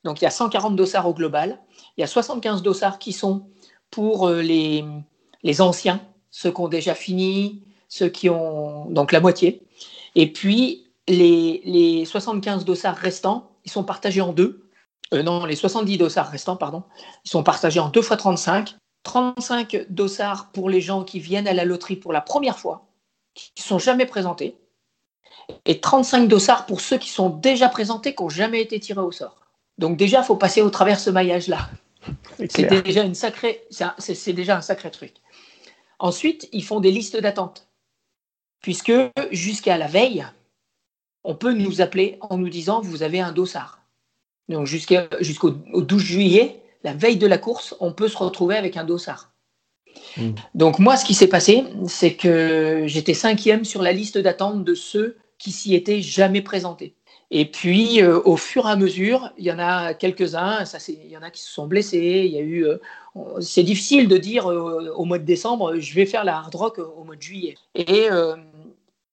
Donc 0.05 0.21
il 0.21 0.25
y 0.25 0.27
a 0.27 0.31
140 0.31 0.77
dossards 0.77 1.09
au 1.09 1.15
global. 1.15 1.61
Il 1.97 2.01
y 2.01 2.05
a 2.05 2.07
75 2.07 2.63
dossards 2.63 2.99
qui 2.99 3.13
sont 3.13 3.47
pour 3.91 4.29
euh, 4.29 4.41
les, 4.43 4.85
les 5.43 5.61
anciens, 5.61 6.01
ceux 6.31 6.51
qui 6.51 6.61
ont 6.61 6.69
déjà 6.69 6.95
fini, 6.95 7.63
ceux 7.89 8.09
qui 8.09 8.31
ont 8.31 8.87
donc 8.91 9.13
la 9.13 9.21
moitié. 9.21 9.63
Et 10.15 10.33
puis 10.33 10.87
les, 11.09 11.61
les 11.65 12.05
75 12.05 12.65
dossards 12.65 12.97
restants, 12.97 13.51
ils 13.65 13.71
sont 13.71 13.85
partagés 13.85 14.21
en 14.21 14.33
deux. 14.33 14.67
Euh, 15.13 15.23
non, 15.23 15.45
les 15.45 15.57
70 15.57 15.99
dossards 15.99 16.31
restants, 16.31 16.57
pardon, 16.57 16.85
ils 17.25 17.31
sont 17.31 17.43
partagés 17.43 17.81
en 17.81 17.89
deux 17.89 18.03
fois 18.03 18.17
35. 18.17 18.77
35 19.03 19.87
dossards 19.89 20.51
pour 20.53 20.69
les 20.71 20.81
gens 20.81 21.05
qui 21.05 21.21
viennent 21.21 21.49
à 21.49 21.55
la 21.55 21.65
loterie 21.65 21.97
pour 21.97 22.13
la 22.13 22.21
première 22.21 22.59
fois, 22.59 22.87
qui 23.35 23.53
ne 23.59 23.63
sont 23.63 23.79
jamais 23.79 24.07
présentés, 24.07 24.57
et 25.65 25.81
35 25.81 26.29
dossards 26.29 26.67
pour 26.67 26.81
ceux 26.81 26.99
qui 26.99 27.09
sont 27.09 27.31
déjà 27.31 27.69
présentés, 27.69 28.15
qui 28.15 28.23
n'ont 28.23 28.29
jamais 28.29 28.61
été 28.61 28.79
tirés 28.79 29.01
au 29.01 29.13
sort. 29.13 29.37
Donc 29.79 29.97
déjà, 29.97 30.21
il 30.21 30.25
faut 30.25 30.37
passer 30.37 30.63
au 30.63 30.71
travers 30.71 31.01
ce 31.01 31.11
maillage-là. 31.11 31.71
C'est 32.51 32.83
déjà, 32.83 33.03
une 33.03 33.15
sacrée, 33.15 33.63
c'est 33.99 34.33
déjà 34.33 34.57
un 34.57 34.63
sacré 34.63 34.91
truc. 34.91 35.13
Ensuite, 35.99 36.49
ils 36.53 36.65
font 36.65 36.81
des 36.81 36.91
listes 36.91 37.19
d'attente, 37.19 37.69
puisque 38.63 38.93
jusqu'à 39.31 39.77
la 39.77 39.87
veille, 39.87 40.27
on 41.25 41.35
peut 41.35 41.53
nous 41.53 41.83
appeler 41.83 42.17
en 42.23 42.39
nous 42.39 42.49
disant 42.49 42.81
vous 42.81 43.03
avez 43.03 43.21
un 43.21 43.33
dossard. 43.33 43.83
Donc 44.49 44.67
jusqu'au 44.67 45.51
12 45.51 46.03
juillet, 46.03 46.60
la 46.83 46.93
veille 46.93 47.17
de 47.17 47.27
la 47.27 47.39
course, 47.39 47.75
on 47.81 47.93
peut 47.93 48.09
se 48.09 48.17
retrouver 48.17 48.57
avec 48.57 48.77
un 48.77 48.85
dossard. 48.85 49.33
Hmm. 50.17 50.33
Donc 50.55 50.79
moi, 50.79 50.97
ce 50.97 51.05
qui 51.05 51.15
s'est 51.15 51.29
passé, 51.29 51.65
c'est 51.87 52.15
que 52.15 52.85
j'étais 52.87 53.15
cinquième 53.15 53.65
sur 53.65 53.83
la 53.83 53.93
liste 53.93 54.19
d'attente 54.19 54.65
de 54.65 54.75
ceux 54.75 55.17
qui 55.39 55.53
s'y 55.53 55.75
étaient 55.75 56.03
jamais 56.03 56.43
présentés. 56.43 56.95
Et 57.33 57.45
puis, 57.45 58.03
euh, 58.03 58.21
au 58.25 58.37
fur 58.37 58.67
et 58.67 58.71
à 58.71 58.77
mesure, 58.77 59.33
il 59.39 59.45
y 59.45 59.53
en 59.53 59.59
a 59.59 59.95
quelques-uns, 59.95 60.65
il 60.89 61.07
y 61.07 61.17
en 61.17 61.23
a 61.23 61.31
qui 61.31 61.43
se 61.43 61.51
sont 61.51 61.67
blessés. 61.67 62.25
Il 62.27 62.33
y 62.33 62.39
a 62.39 62.41
eu, 62.41 62.67
euh, 62.67 62.79
c'est 63.41 63.63
difficile 63.63 64.09
de 64.09 64.17
dire 64.17 64.51
euh, 64.51 64.93
au 64.97 65.05
mois 65.05 65.19
de 65.19 65.25
décembre, 65.25 65.77
je 65.77 65.95
vais 65.95 66.07
faire 66.07 66.25
la 66.25 66.39
hard 66.39 66.55
rock 66.55 66.79
au 66.79 67.05
mois 67.05 67.15
de 67.15 67.23
juillet. 67.23 67.55
Et, 67.77 68.09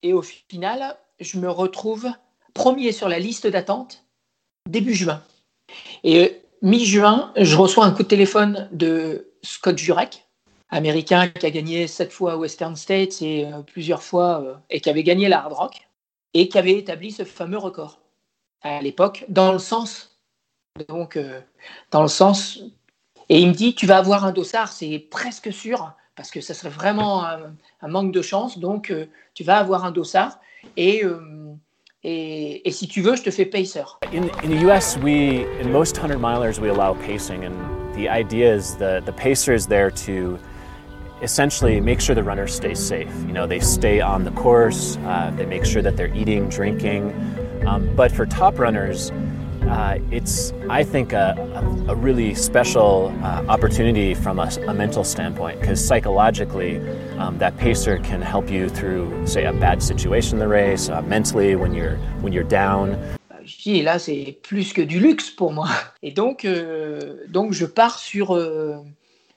et 0.02 0.12
au 0.12 0.22
final, 0.22 0.96
je 1.20 1.38
me 1.38 1.48
retrouve 1.48 2.08
premier 2.54 2.90
sur 2.90 3.08
la 3.08 3.20
liste 3.20 3.46
d'attente 3.46 4.04
début 4.68 4.94
juin. 4.94 5.22
Et 6.02 6.40
mi-juin, 6.62 7.32
je 7.36 7.56
reçois 7.56 7.84
un 7.84 7.92
coup 7.92 8.02
de 8.02 8.08
téléphone 8.08 8.68
de 8.72 9.32
Scott 9.42 9.78
Jurek, 9.78 10.26
américain 10.70 11.28
qui 11.28 11.46
a 11.46 11.50
gagné 11.50 11.86
sept 11.86 12.12
fois 12.12 12.36
Western 12.36 12.76
States 12.76 13.22
et 13.22 13.46
plusieurs 13.66 14.02
fois, 14.02 14.62
et 14.70 14.80
qui 14.80 14.90
avait 14.90 15.02
gagné 15.02 15.28
la 15.28 15.40
hard 15.40 15.52
rock, 15.52 15.88
et 16.34 16.48
qui 16.48 16.58
avait 16.58 16.78
établi 16.78 17.10
ce 17.10 17.24
fameux 17.24 17.58
record 17.58 18.00
à 18.62 18.82
l'époque, 18.82 19.24
dans 19.28 19.52
le 19.52 19.58
sens, 19.58 20.18
donc, 20.88 21.16
euh, 21.16 21.40
dans 21.90 22.02
le 22.02 22.08
sens, 22.08 22.60
et 23.28 23.40
il 23.40 23.48
me 23.48 23.54
dit, 23.54 23.74
tu 23.74 23.86
vas 23.86 23.98
avoir 23.98 24.24
un 24.24 24.32
dossard, 24.32 24.72
c'est 24.72 24.98
presque 24.98 25.52
sûr, 25.52 25.92
parce 26.16 26.30
que 26.30 26.40
ça 26.40 26.54
serait 26.54 26.70
vraiment 26.70 27.24
un, 27.24 27.88
manque 27.88 28.12
de 28.12 28.22
chance, 28.22 28.58
donc 28.58 28.90
euh, 28.90 29.06
tu 29.34 29.44
vas 29.44 29.58
avoir 29.58 29.84
un 29.84 29.90
dossard, 29.90 30.40
et, 30.76 31.04
euh, 31.04 31.20
et, 32.04 32.62
et, 32.64 32.70
si 32.70 32.86
tu 32.86 33.02
veux, 33.02 33.16
je 33.16 33.22
te 33.22 33.30
fais 33.30 33.44
pacer. 33.44 33.84
In, 34.12 34.30
in 34.42 34.50
the 34.50 34.68
US, 34.68 34.96
we, 34.98 35.44
in 35.60 35.72
most 35.72 35.96
100 35.96 36.18
milers, 36.18 36.58
we 36.58 36.68
allow 36.68 36.94
pacing, 36.94 37.44
and 37.44 37.54
the 37.94 38.08
idea 38.08 38.54
is 38.54 38.76
that 38.76 39.06
the 39.06 39.12
pacer 39.12 39.52
is 39.52 39.66
there 39.66 39.90
to 39.90 40.38
essentially 41.22 41.80
make 41.80 42.00
sure 42.00 42.14
the 42.14 42.22
runners 42.22 42.54
stay 42.54 42.74
safe. 42.74 43.12
You 43.26 43.32
know, 43.32 43.46
they 43.46 43.60
stay 43.60 44.00
on 44.00 44.22
the 44.22 44.30
course, 44.32 44.96
uh, 44.98 45.32
they 45.36 45.46
make 45.46 45.64
sure 45.64 45.82
that 45.82 45.96
they're 45.96 46.14
eating, 46.14 46.48
drinking, 46.48 47.12
Um, 47.66 47.94
but 47.96 48.12
for 48.12 48.24
top 48.26 48.58
runners, 48.58 49.10
uh, 49.68 49.98
it's, 50.10 50.52
I 50.68 50.82
think, 50.84 51.12
a, 51.12 51.34
a, 51.88 51.94
really 51.94 52.34
special 52.34 53.12
uh, 53.22 53.44
opportunity 53.48 54.14
from 54.14 54.38
a, 54.38 54.50
a, 54.66 54.74
mental 54.74 55.04
standpoint 55.04 55.60
because 55.60 55.84
psychologically, 55.84 56.78
um, 57.18 57.38
that 57.38 57.56
pacer 57.58 57.98
can 57.98 58.22
help 58.22 58.50
you 58.50 58.68
through, 58.68 59.26
say, 59.26 59.44
a 59.44 59.52
bad 59.52 59.82
situation 59.82 60.34
in 60.34 60.40
the 60.40 60.48
race, 60.48 60.88
uh, 60.88 61.02
mentally 61.02 61.56
when 61.56 61.74
you're, 61.74 61.96
when 62.20 62.32
you're 62.32 62.44
down. 62.44 62.96
Je 63.44 63.82
là, 63.82 63.98
c'est 63.98 64.38
plus 64.42 64.72
que 64.74 64.82
du 64.82 65.00
luxe 65.00 65.30
pour 65.30 65.52
moi. 65.52 65.68
Et 66.02 66.12
donc, 66.12 66.44
euh, 66.44 67.24
donc 67.28 67.52
je 67.52 67.64
pars 67.64 67.98
sur, 67.98 68.34
euh, 68.36 68.76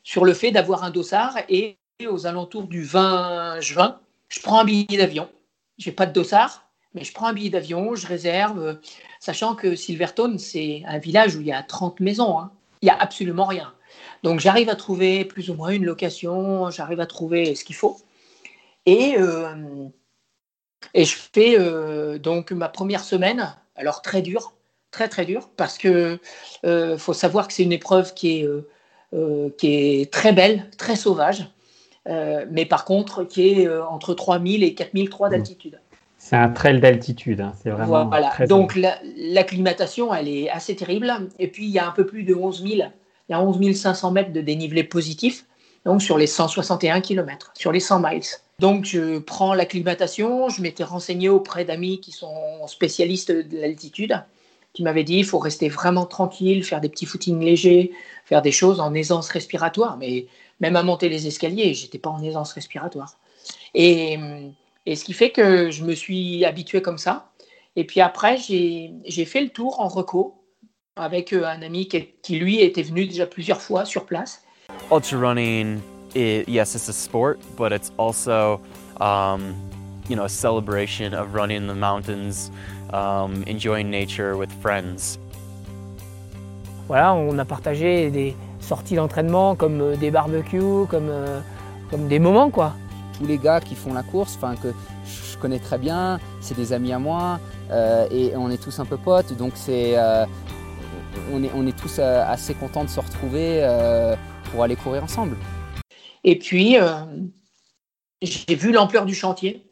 sur 0.03 0.25
le 0.25 0.33
fait 0.33 0.51
d'avoir 0.51 0.83
un 0.83 0.89
dossard 0.89 1.37
et 1.47 1.77
aux 2.09 2.27
alentours 2.27 2.67
du 2.67 2.83
20 2.83 3.61
juin, 3.61 3.99
je 4.27 4.41
prends 4.41 4.59
un 4.59 4.65
billet 4.65 4.97
d'avion. 4.97 5.29
J'ai 5.77 5.91
pas 5.91 6.05
de 6.05 6.13
dossard, 6.13 6.70
mais 6.93 7.03
je 7.03 7.13
prends 7.13 7.27
un 7.27 7.33
billet 7.33 7.49
d'avion, 7.49 7.95
je 7.95 8.05
réserve, 8.05 8.59
euh, 8.59 8.73
sachant 9.19 9.55
que 9.55 9.75
Silvertone, 9.75 10.37
c'est 10.39 10.83
un 10.85 10.97
village 10.97 11.35
où 11.35 11.41
il 11.41 11.47
y 11.47 11.53
a 11.53 11.63
30 11.63 11.99
maisons. 11.99 12.37
Hein. 12.39 12.51
Il 12.81 12.85
n'y 12.85 12.91
a 12.91 12.97
absolument 12.97 13.45
rien. 13.45 13.73
Donc 14.23 14.39
j'arrive 14.39 14.69
à 14.69 14.75
trouver 14.75 15.25
plus 15.25 15.49
ou 15.49 15.55
moins 15.55 15.69
une 15.69 15.85
location, 15.85 16.69
j'arrive 16.69 16.99
à 16.99 17.05
trouver 17.05 17.55
ce 17.55 17.63
qu'il 17.63 17.75
faut. 17.75 17.97
Et, 18.85 19.15
euh, 19.17 19.87
et 20.93 21.05
je 21.05 21.15
fais 21.15 21.59
euh, 21.59 22.17
donc 22.17 22.51
ma 22.51 22.69
première 22.69 23.03
semaine, 23.03 23.55
alors 23.75 24.01
très 24.01 24.21
dure, 24.21 24.53
très 24.91 25.07
très 25.07 25.25
dure, 25.25 25.49
parce 25.55 25.77
que 25.77 26.19
faut 26.97 27.13
savoir 27.13 27.47
que 27.47 27.53
c'est 27.53 27.63
une 27.63 27.71
épreuve 27.71 28.13
qui 28.13 28.41
est, 28.41 28.47
qui 29.57 29.73
est 29.73 30.11
très 30.11 30.33
belle, 30.33 30.69
très 30.77 30.95
sauvage, 30.95 31.47
mais 32.05 32.65
par 32.65 32.85
contre 32.85 33.23
qui 33.23 33.49
est 33.49 33.69
entre 33.69 34.13
3000 34.13 34.63
et 34.63 34.73
4003 34.73 35.29
d'altitude. 35.29 35.80
C'est 36.31 36.37
un 36.37 36.47
trail 36.47 36.79
d'altitude, 36.79 37.41
hein. 37.41 37.51
c'est 37.61 37.71
vraiment. 37.71 38.05
Voilà. 38.05 38.31
Donc 38.47 38.79
l'acclimatation, 39.17 40.13
elle 40.13 40.29
est 40.29 40.49
assez 40.49 40.77
terrible. 40.77 41.11
Et 41.39 41.49
puis 41.49 41.65
il 41.65 41.71
y 41.71 41.77
a 41.77 41.85
un 41.85 41.91
peu 41.91 42.05
plus 42.05 42.23
de 42.23 42.33
11 42.33 42.63
000, 42.63 42.73
il 42.73 42.83
y 43.31 43.33
a 43.33 43.41
11 43.41 43.75
500 43.75 44.11
mètres 44.11 44.31
de 44.31 44.39
dénivelé 44.39 44.85
positif, 44.85 45.45
donc 45.83 46.01
sur 46.01 46.17
les 46.17 46.27
161 46.27 47.01
km, 47.01 47.51
sur 47.53 47.73
les 47.73 47.81
100 47.81 47.99
miles. 47.99 48.21
Donc 48.59 48.85
je 48.85 49.19
prends 49.19 49.53
l'acclimatation, 49.53 50.47
je 50.47 50.61
m'étais 50.61 50.85
renseigné 50.85 51.27
auprès 51.27 51.65
d'amis 51.65 51.99
qui 51.99 52.13
sont 52.13 52.65
spécialistes 52.65 53.33
de 53.33 53.59
l'altitude, 53.59 54.23
qui 54.71 54.83
m'avaient 54.83 55.03
dit 55.03 55.17
il 55.17 55.25
faut 55.25 55.39
rester 55.39 55.67
vraiment 55.67 56.05
tranquille, 56.05 56.63
faire 56.63 56.79
des 56.79 56.87
petits 56.87 57.07
footings 57.07 57.43
légers, 57.43 57.91
faire 58.23 58.41
des 58.41 58.53
choses 58.53 58.79
en 58.79 58.93
aisance 58.93 59.27
respiratoire. 59.27 59.97
Mais 59.97 60.27
même 60.61 60.77
à 60.77 60.83
monter 60.83 61.09
les 61.09 61.27
escaliers, 61.27 61.73
j'étais 61.73 61.99
pas 61.99 62.09
en 62.09 62.23
aisance 62.23 62.53
respiratoire. 62.53 63.17
Et 63.73 64.17
et 64.85 64.95
ce 64.95 65.03
qui 65.03 65.13
fait 65.13 65.31
que 65.31 65.69
je 65.71 65.83
me 65.83 65.93
suis 65.93 66.43
habitué 66.45 66.81
comme 66.81 66.97
ça. 66.97 67.31
Et 67.75 67.85
puis 67.85 68.01
après, 68.01 68.37
j'ai 68.37 69.25
fait 69.25 69.41
le 69.41 69.49
tour 69.49 69.79
en 69.79 69.87
reco 69.87 70.43
avec 70.95 71.31
euh, 71.31 71.45
un 71.45 71.61
ami 71.61 71.87
qui, 71.87 72.09
qui, 72.21 72.37
lui 72.37 72.59
était 72.59 72.81
venu 72.81 73.05
déjà 73.05 73.25
plusieurs 73.25 73.61
fois 73.61 73.85
sur 73.85 74.05
place. 74.05 74.43
Ultra 74.91 75.17
running, 75.17 75.79
it, 76.13 76.47
yes, 76.49 76.75
it's 76.75 76.89
a 76.89 76.93
sport, 76.93 77.39
but 77.57 77.71
it's 77.71 77.91
also, 77.97 78.59
um, 78.99 79.55
you 80.09 80.15
know, 80.15 80.25
a 80.25 80.29
celebration 80.29 81.13
of 81.13 81.33
running 81.33 81.57
in 81.57 81.67
the 81.67 81.75
mountains, 81.75 82.51
um, 82.91 83.43
enjoying 83.47 83.89
nature 83.89 84.35
with 84.35 84.51
friends. 84.61 85.17
Voilà, 86.89 87.13
on 87.13 87.39
a 87.39 87.45
partagé 87.45 88.11
des 88.11 88.35
sorties 88.59 88.95
d'entraînement 88.95 89.55
comme 89.55 89.79
euh, 89.79 89.95
des 89.95 90.11
barbecues, 90.11 90.87
comme, 90.89 91.09
euh, 91.09 91.39
comme 91.89 92.09
des 92.09 92.19
moments 92.19 92.49
quoi 92.49 92.73
les 93.25 93.37
gars 93.37 93.59
qui 93.59 93.75
font 93.75 93.93
la 93.93 94.03
course, 94.03 94.35
enfin 94.35 94.55
que 94.55 94.73
je 95.05 95.37
connais 95.37 95.59
très 95.59 95.77
bien, 95.77 96.19
c'est 96.39 96.55
des 96.55 96.73
amis 96.73 96.93
à 96.93 96.99
moi 96.99 97.39
euh, 97.71 98.07
et 98.11 98.35
on 98.35 98.49
est 98.49 98.61
tous 98.61 98.79
un 98.79 98.85
peu 98.85 98.97
potes, 98.97 99.33
donc 99.33 99.53
c'est 99.55 99.97
euh, 99.97 100.25
on, 101.31 101.43
est, 101.43 101.51
on 101.55 101.65
est 101.65 101.77
tous 101.77 101.99
euh, 101.99 102.23
assez 102.25 102.53
contents 102.53 102.83
de 102.83 102.89
se 102.89 102.99
retrouver 102.99 103.65
pour 104.51 104.63
aller 104.63 104.75
courir 104.75 105.03
ensemble. 105.03 105.35
Et 106.23 106.37
puis 106.37 106.75
j'ai 108.21 108.55
vu 108.55 108.71
l'ampleur 108.71 109.05
du 109.05 109.15
chantier 109.15 109.65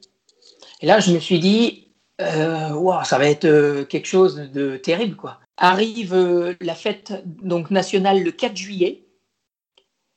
et 0.81 0.85
là 0.85 0.99
je 0.99 1.12
me 1.12 1.19
suis 1.19 1.39
dit 1.39 1.85
ça 2.19 3.17
va 3.17 3.29
être 3.29 3.83
quelque 3.83 4.07
chose 4.07 4.35
de 4.35 4.77
terrible 4.77 5.15
quoi. 5.15 5.39
Arrive 5.57 6.55
la 6.62 6.73
fête 6.73 7.21
donc 7.25 7.69
nationale 7.69 8.23
le 8.23 8.31
4 8.31 8.55
juillet 8.55 9.05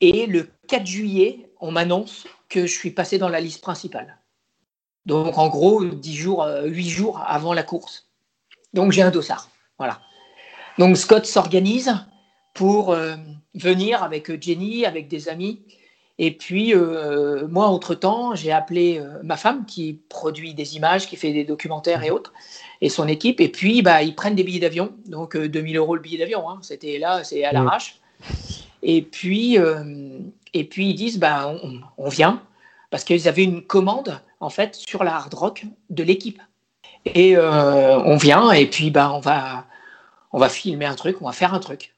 et 0.01 0.27
le 0.27 0.49
4 0.69 0.87
juillet 0.87 1.51
on 1.61 1.71
m'annonce 1.71 2.27
que 2.53 2.67
je 2.67 2.73
suis 2.73 2.91
passé 2.91 3.19
dans 3.19 3.31
la 3.31 3.41
liste 3.41 3.63
principale. 3.63 4.19
Donc 5.07 5.39
en 5.39 5.49
gros, 5.49 5.85
10 5.85 6.15
jours, 6.15 6.47
8 6.65 6.87
euh, 6.87 6.89
jours 6.89 7.23
avant 7.27 7.55
la 7.55 7.63
course. 7.63 8.09
Donc 8.75 8.93
j'ai 8.93 9.03
un 9.03 9.11
dossard. 9.11 9.49
Voilà. 9.79 10.01
Donc 10.79 10.97
Scott 10.97 11.25
s'organise 11.27 11.95
pour 12.55 12.93
euh, 12.93 13.17
venir 13.55 14.03
avec 14.03 14.41
Jenny, 14.41 14.85
avec 14.85 15.09
des 15.09 15.29
amis. 15.29 15.63
Et 16.19 16.37
puis 16.37 16.75
euh, 16.75 17.49
moi, 17.49 17.67
entre-temps, 17.67 18.35
j'ai 18.35 18.53
appelé 18.53 19.03
ma 19.23 19.39
femme 19.39 19.65
qui 19.65 19.95
produit 20.11 20.53
des 20.55 20.77
images, 20.77 21.09
qui 21.09 21.17
fait 21.17 21.33
des 21.33 21.45
documentaires 21.45 22.05
et 22.05 22.11
autres, 22.11 22.35
et 22.83 22.91
son 22.91 23.09
équipe. 23.09 23.41
Et 23.41 23.49
puis 23.49 23.81
bah, 23.81 24.03
ils 24.03 24.15
prennent 24.15 24.37
des 24.37 24.45
billets 24.45 24.61
d'avion. 24.61 24.93
Donc 25.07 25.37
2000 25.37 25.79
euros 25.79 25.97
le 25.97 26.03
billet 26.03 26.19
d'avion. 26.19 26.49
Hein. 26.49 26.59
C'était 26.61 26.99
là, 26.99 27.25
c'est 27.25 27.45
à 27.45 27.53
l'arrache. 27.53 27.99
Et 28.85 29.03
puis, 29.03 29.59
et 30.55 30.65
puis 30.65 30.91
ils 30.91 30.95
disent, 30.95 31.19
bah, 31.19 31.55
on, 31.99 32.09
vient, 32.09 32.43
parce 32.91 33.05
qu'ils 33.05 33.29
avaient 33.29 33.45
une 33.45 33.63
commande, 33.63 34.21
en 34.41 34.51
fait, 34.51 34.75
sur 34.75 35.05
la 35.05 35.17
hard 35.17 35.35
rock 35.35 35.65
de 35.91 36.03
l'équipe. 36.03 36.41
Et 37.05 37.37
euh, 37.37 37.99
on 37.99 38.17
vient, 38.17 38.53
et 38.53 38.67
puis 38.67 38.91
bah, 38.91 39.13
on, 39.13 39.21
va, 39.21 39.67
on 40.33 40.39
va 40.39 40.49
filmer 40.49 40.87
un 40.87 40.95
truc, 40.95 41.17
on 41.21 41.27
va 41.27 41.33
faire 41.33 41.55
un 41.55 41.61
truc. 41.61 41.95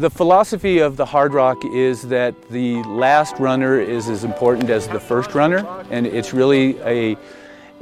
The, 0.00 0.08
philosophy 0.08 0.78
of 0.78 0.96
the 0.96 1.04
Hard 1.04 1.34
Rock 1.34 1.62
is 1.62 2.08
that 2.08 2.34
the 2.48 2.82
last 2.84 3.38
runner 3.38 3.78
is 3.78 4.08
as 4.08 4.24
important 4.24 4.70
as 4.70 4.88
the 4.88 4.98
first 4.98 5.34
runner, 5.34 5.58
and 5.90 6.06
it's 6.06 6.32
really 6.32 6.78
a, 6.80 7.18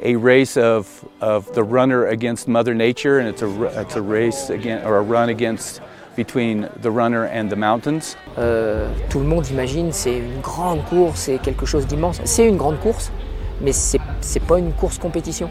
a 0.02 0.16
race 0.16 0.56
of, 0.56 1.08
of 1.20 1.46
the 1.54 1.62
runner 1.62 2.06
against 2.06 2.48
Mother 2.48 2.74
Nature, 2.74 3.20
and 3.20 3.28
it's 3.28 3.42
a, 3.42 3.80
it's 3.80 3.94
a 3.94 4.02
race 4.02 4.50
against, 4.50 4.84
or 4.84 4.96
a 4.96 5.00
run 5.00 5.28
against 5.28 5.80
between 6.16 6.68
the 6.82 6.90
runner 6.90 7.26
and 7.26 7.50
the 7.50 7.56
mountains. 7.56 8.16
Euh, 8.36 8.92
tout 9.10 9.20
le 9.20 9.26
monde 9.26 9.46
imagine 9.52 9.92
c'est 9.92 10.18
une 10.18 10.40
grande 10.40 10.84
course, 10.86 11.20
c'est 11.20 11.38
quelque 11.38 11.66
chose 11.66 11.86
d'immense. 11.86 12.20
C'est 12.24 12.48
une 12.48 12.56
grande 12.56 12.80
course, 12.80 13.12
mais 13.60 13.70
c'est 13.72 14.00
c'est 14.22 14.42
pas 14.42 14.58
une 14.58 14.72
course 14.72 14.98
compétition. 14.98 15.48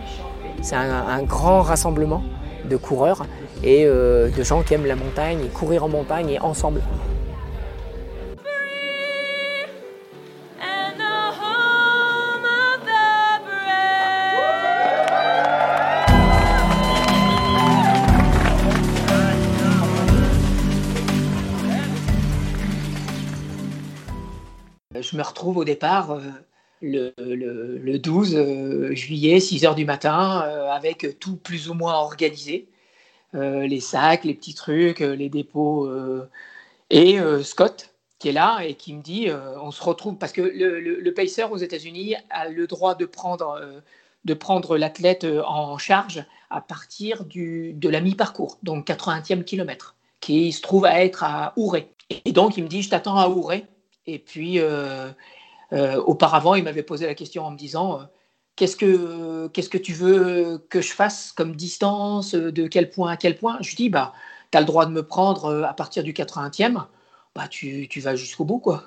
C'est 0.61 0.75
un, 0.75 1.07
un 1.07 1.23
grand 1.23 1.61
rassemblement 1.61 2.23
de 2.65 2.75
coureurs 2.75 3.25
et 3.63 3.85
euh, 3.85 4.29
de 4.29 4.43
gens 4.43 4.63
qui 4.63 4.73
aiment 4.73 4.85
la 4.85 4.95
montagne 4.95 5.47
courir 5.49 5.83
en 5.83 5.89
montagne 5.89 6.29
et 6.29 6.39
ensemble. 6.39 6.81
Je 24.99 25.15
me 25.15 25.21
retrouve 25.21 25.57
au 25.57 25.63
départ 25.63 26.11
euh, 26.11 26.21
le, 26.81 27.97
12 27.97 28.35
euh, 28.35 28.93
juillet, 28.93 29.39
6 29.39 29.65
heures 29.65 29.75
du 29.75 29.85
matin, 29.85 30.43
avec 30.71 31.17
tout 31.19 31.37
plus 31.37 31.69
ou 31.69 31.73
moins 31.75 31.93
organisé 31.93 32.67
les 33.33 33.79
sacs, 33.79 34.23
les 34.23 34.33
petits 34.33 34.53
trucs, 34.53 34.99
les 34.99 35.29
dépôts. 35.29 35.89
et 36.89 37.19
Scott, 37.43 37.93
qui 38.19 38.29
est 38.29 38.33
là 38.33 38.61
et 38.61 38.73
qui 38.73 38.93
me 38.93 39.01
dit 39.01 39.27
on 39.61 39.71
se 39.71 39.83
retrouve 39.83 40.17
parce 40.17 40.31
que 40.31 40.41
le, 40.41 40.79
le 40.79 41.13
pacer 41.13 41.43
aux 41.43 41.57
États-Unis 41.57 42.15
a 42.29 42.49
le 42.49 42.67
droit 42.67 42.95
de 42.95 43.05
prendre 43.05 43.81
prendre 44.33 44.77
l'athlète 44.77 45.23
euh, 45.23 45.43
en 45.43 45.77
charge 45.77 46.25
à 46.49 46.61
partir 46.61 47.25
du, 47.25 47.73
de 47.73 47.89
la 47.89 48.01
mi-parcours, 48.01 48.57
donc 48.63 48.87
80e 48.87 49.43
kilomètre, 49.43 49.95
qui 50.21 50.51
se 50.51 50.61
trouve 50.61 50.85
à 50.85 51.03
être 51.03 51.23
à 51.23 51.53
Ouray. 51.57 51.87
Et 52.09 52.31
donc 52.31 52.57
il 52.57 52.63
me 52.63 52.69
dit, 52.69 52.81
je 52.81 52.89
t'attends 52.89 53.17
à 53.17 53.27
Ouray. 53.27 53.65
Et 54.05 54.19
puis 54.19 54.59
euh, 54.59 55.11
euh, 55.73 56.01
auparavant, 56.03 56.55
il 56.55 56.63
m'avait 56.63 56.83
posé 56.83 57.05
la 57.05 57.15
question 57.15 57.45
en 57.45 57.51
me 57.51 57.57
disant, 57.57 58.01
qu'est-ce 58.57 58.75
que, 58.75 59.47
qu'est-ce 59.47 59.69
que 59.69 59.77
tu 59.77 59.93
veux 59.93 60.57
que 60.69 60.81
je 60.81 60.91
fasse 60.91 61.31
comme 61.31 61.55
distance, 61.55 62.35
de 62.35 62.67
quel 62.67 62.89
point 62.89 63.11
à 63.11 63.17
quel 63.17 63.37
point? 63.37 63.57
Je 63.61 63.75
dis, 63.77 63.89
bah, 63.89 64.13
tu 64.51 64.57
as 64.57 64.61
le 64.61 64.67
droit 64.67 64.85
de 64.85 64.91
me 64.91 65.03
prendre 65.03 65.63
à 65.63 65.73
partir 65.73 66.03
du 66.03 66.13
80e, 66.13 66.83
bah, 67.35 67.47
tu, 67.47 67.87
tu 67.89 68.01
vas 68.01 68.15
jusqu'au 68.15 68.43
bout, 68.45 68.59
quoi. 68.59 68.83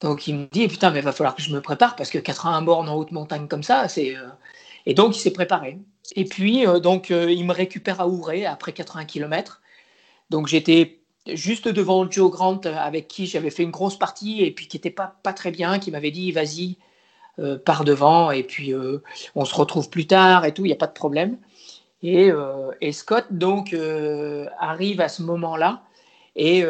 Donc 0.00 0.26
il 0.28 0.36
me 0.36 0.46
dit, 0.46 0.68
putain, 0.68 0.90
mais 0.90 1.00
va 1.00 1.12
falloir 1.12 1.34
que 1.34 1.42
je 1.42 1.52
me 1.52 1.60
prépare 1.60 1.96
parce 1.96 2.10
que 2.10 2.18
80 2.18 2.62
bornes 2.62 2.88
en 2.88 2.96
haute 2.96 3.12
montagne 3.12 3.48
comme 3.48 3.62
ça, 3.62 3.88
c'est... 3.88 4.16
Euh, 4.16 4.28
et 4.86 4.94
donc 4.94 5.16
il 5.16 5.20
s'est 5.20 5.32
préparé. 5.32 5.78
Et 6.16 6.24
puis, 6.24 6.66
euh, 6.66 6.80
donc, 6.80 7.10
euh, 7.10 7.30
il 7.30 7.44
me 7.44 7.52
récupère 7.52 8.00
à 8.00 8.08
Ouray 8.08 8.46
après 8.46 8.72
80 8.72 9.04
km. 9.06 9.60
Donc 10.30 10.46
j'étais 10.46 11.00
juste 11.26 11.68
devant 11.68 12.10
Joe 12.10 12.30
Grant 12.30 12.60
avec 12.64 13.08
qui 13.08 13.26
j'avais 13.26 13.50
fait 13.50 13.62
une 13.64 13.70
grosse 13.70 13.98
partie 13.98 14.42
et 14.42 14.50
puis 14.52 14.68
qui 14.68 14.76
n'était 14.76 14.90
pas, 14.90 15.18
pas 15.22 15.32
très 15.32 15.50
bien, 15.50 15.78
qui 15.78 15.90
m'avait 15.90 16.10
dit, 16.10 16.32
vas-y, 16.32 16.78
par 17.64 17.84
devant 17.84 18.30
et 18.30 18.42
puis 18.42 18.72
on 19.34 19.44
se 19.44 19.54
retrouve 19.54 19.90
plus 19.90 20.06
tard 20.06 20.44
et 20.44 20.52
tout, 20.52 20.64
il 20.64 20.68
n'y 20.68 20.74
a 20.74 20.76
pas 20.76 20.86
de 20.86 20.92
problème. 20.92 21.38
Et, 22.02 22.30
et 22.80 22.92
Scott, 22.92 23.26
donc, 23.30 23.76
arrive 24.58 25.00
à 25.00 25.08
ce 25.08 25.22
moment-là 25.22 25.82
et 26.36 26.64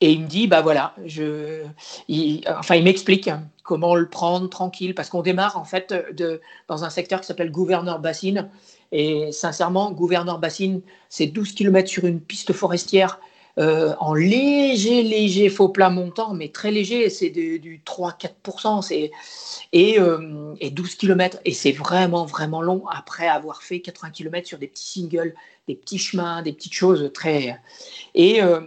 et 0.00 0.12
il 0.12 0.22
me 0.22 0.26
dit, 0.26 0.46
bah 0.46 0.62
voilà, 0.62 0.94
je, 1.04 1.62
il, 2.08 2.42
enfin, 2.48 2.76
il 2.76 2.84
m'explique 2.84 3.28
comment 3.62 3.94
le 3.94 4.08
prendre 4.08 4.48
tranquille, 4.48 4.94
parce 4.94 5.10
qu'on 5.10 5.22
démarre 5.22 5.58
en 5.58 5.64
fait 5.64 5.94
de, 6.12 6.40
dans 6.68 6.84
un 6.84 6.90
secteur 6.90 7.20
qui 7.20 7.26
s'appelle 7.26 7.50
Gouverneur 7.50 7.98
Bassine. 7.98 8.48
Et 8.92 9.30
sincèrement, 9.30 9.92
Gouverneur 9.92 10.38
Bassine, 10.38 10.80
c'est 11.08 11.26
12 11.26 11.52
km 11.52 11.88
sur 11.88 12.06
une 12.06 12.20
piste 12.20 12.52
forestière 12.52 13.20
euh, 13.58 13.94
en 13.98 14.14
léger, 14.14 15.02
léger 15.02 15.48
faux 15.48 15.68
plat 15.68 15.90
montant, 15.90 16.34
mais 16.34 16.48
très 16.48 16.70
léger, 16.70 17.10
c'est 17.10 17.30
du 17.30 17.82
3-4%, 17.84 19.10
et, 19.72 20.00
euh, 20.00 20.54
et 20.60 20.70
12 20.70 20.94
km. 20.94 21.38
Et 21.44 21.52
c'est 21.52 21.72
vraiment, 21.72 22.26
vraiment 22.26 22.62
long 22.62 22.84
après 22.88 23.28
avoir 23.28 23.62
fait 23.62 23.80
80 23.80 24.10
km 24.10 24.46
sur 24.48 24.58
des 24.58 24.66
petits 24.66 25.00
singles, 25.00 25.34
des 25.68 25.74
petits 25.74 25.98
chemins, 25.98 26.42
des 26.42 26.52
petites 26.52 26.74
choses 26.74 27.10
très. 27.12 27.58
Et. 28.14 28.42
Euh, 28.42 28.60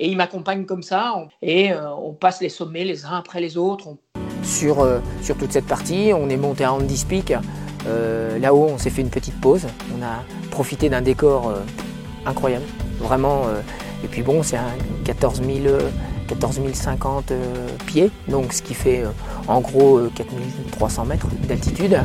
et 0.00 0.08
il 0.08 0.16
m'accompagne 0.16 0.66
comme 0.66 0.82
ça, 0.82 1.14
et 1.40 1.72
euh, 1.72 1.88
on 1.94 2.14
passe 2.14 2.40
les 2.40 2.48
sommets 2.48 2.84
les 2.84 3.04
uns 3.04 3.16
après 3.16 3.40
les 3.40 3.56
autres. 3.56 3.90
Sur, 4.42 4.84
sur 5.22 5.36
toute 5.38 5.52
cette 5.52 5.68
partie, 5.68 6.10
on 6.12 6.28
est 6.28 6.36
monté 6.36 6.64
à 6.64 6.72
Andy 6.72 7.04
Peak. 7.08 7.32
Là-haut, 7.86 8.70
on 8.70 8.76
s'est 8.76 8.90
fait 8.90 9.02
une 9.02 9.10
petite 9.10 9.40
pause. 9.40 9.68
On 9.96 10.02
a 10.02 10.24
profité 10.50 10.88
d'un 10.88 11.00
décor 11.00 11.54
incroyable, 12.26 12.64
vraiment. 12.98 13.46
Et 14.04 14.08
puis 14.08 14.22
bon, 14.22 14.42
c'est 14.42 14.56
un 14.56 14.74
14 15.04 15.42
000, 15.42 15.76
14 16.28 16.60
050 16.72 17.32
pieds, 17.86 18.10
donc 18.28 18.52
ce 18.52 18.62
qui 18.62 18.74
fait 18.74 19.02
en 19.48 19.60
gros 19.60 20.00
4300 20.14 21.04
mètres 21.06 21.26
d'altitude. 21.48 21.98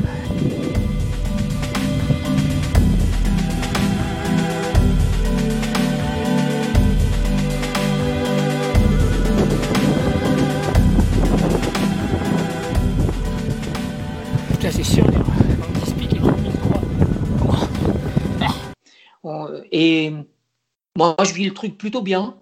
Moi, 21.00 21.16
je 21.24 21.32
vis 21.32 21.46
le 21.46 21.54
truc 21.54 21.78
plutôt 21.78 22.02
bien. 22.02 22.36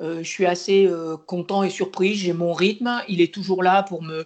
Euh, 0.00 0.18
je 0.18 0.28
suis 0.28 0.46
assez 0.46 0.86
euh, 0.86 1.16
content 1.16 1.64
et 1.64 1.70
surpris. 1.70 2.14
J'ai 2.14 2.32
mon 2.32 2.52
rythme. 2.52 3.02
Il 3.08 3.20
est 3.20 3.34
toujours 3.34 3.64
là 3.64 3.82
pour 3.82 4.00
me, 4.00 4.24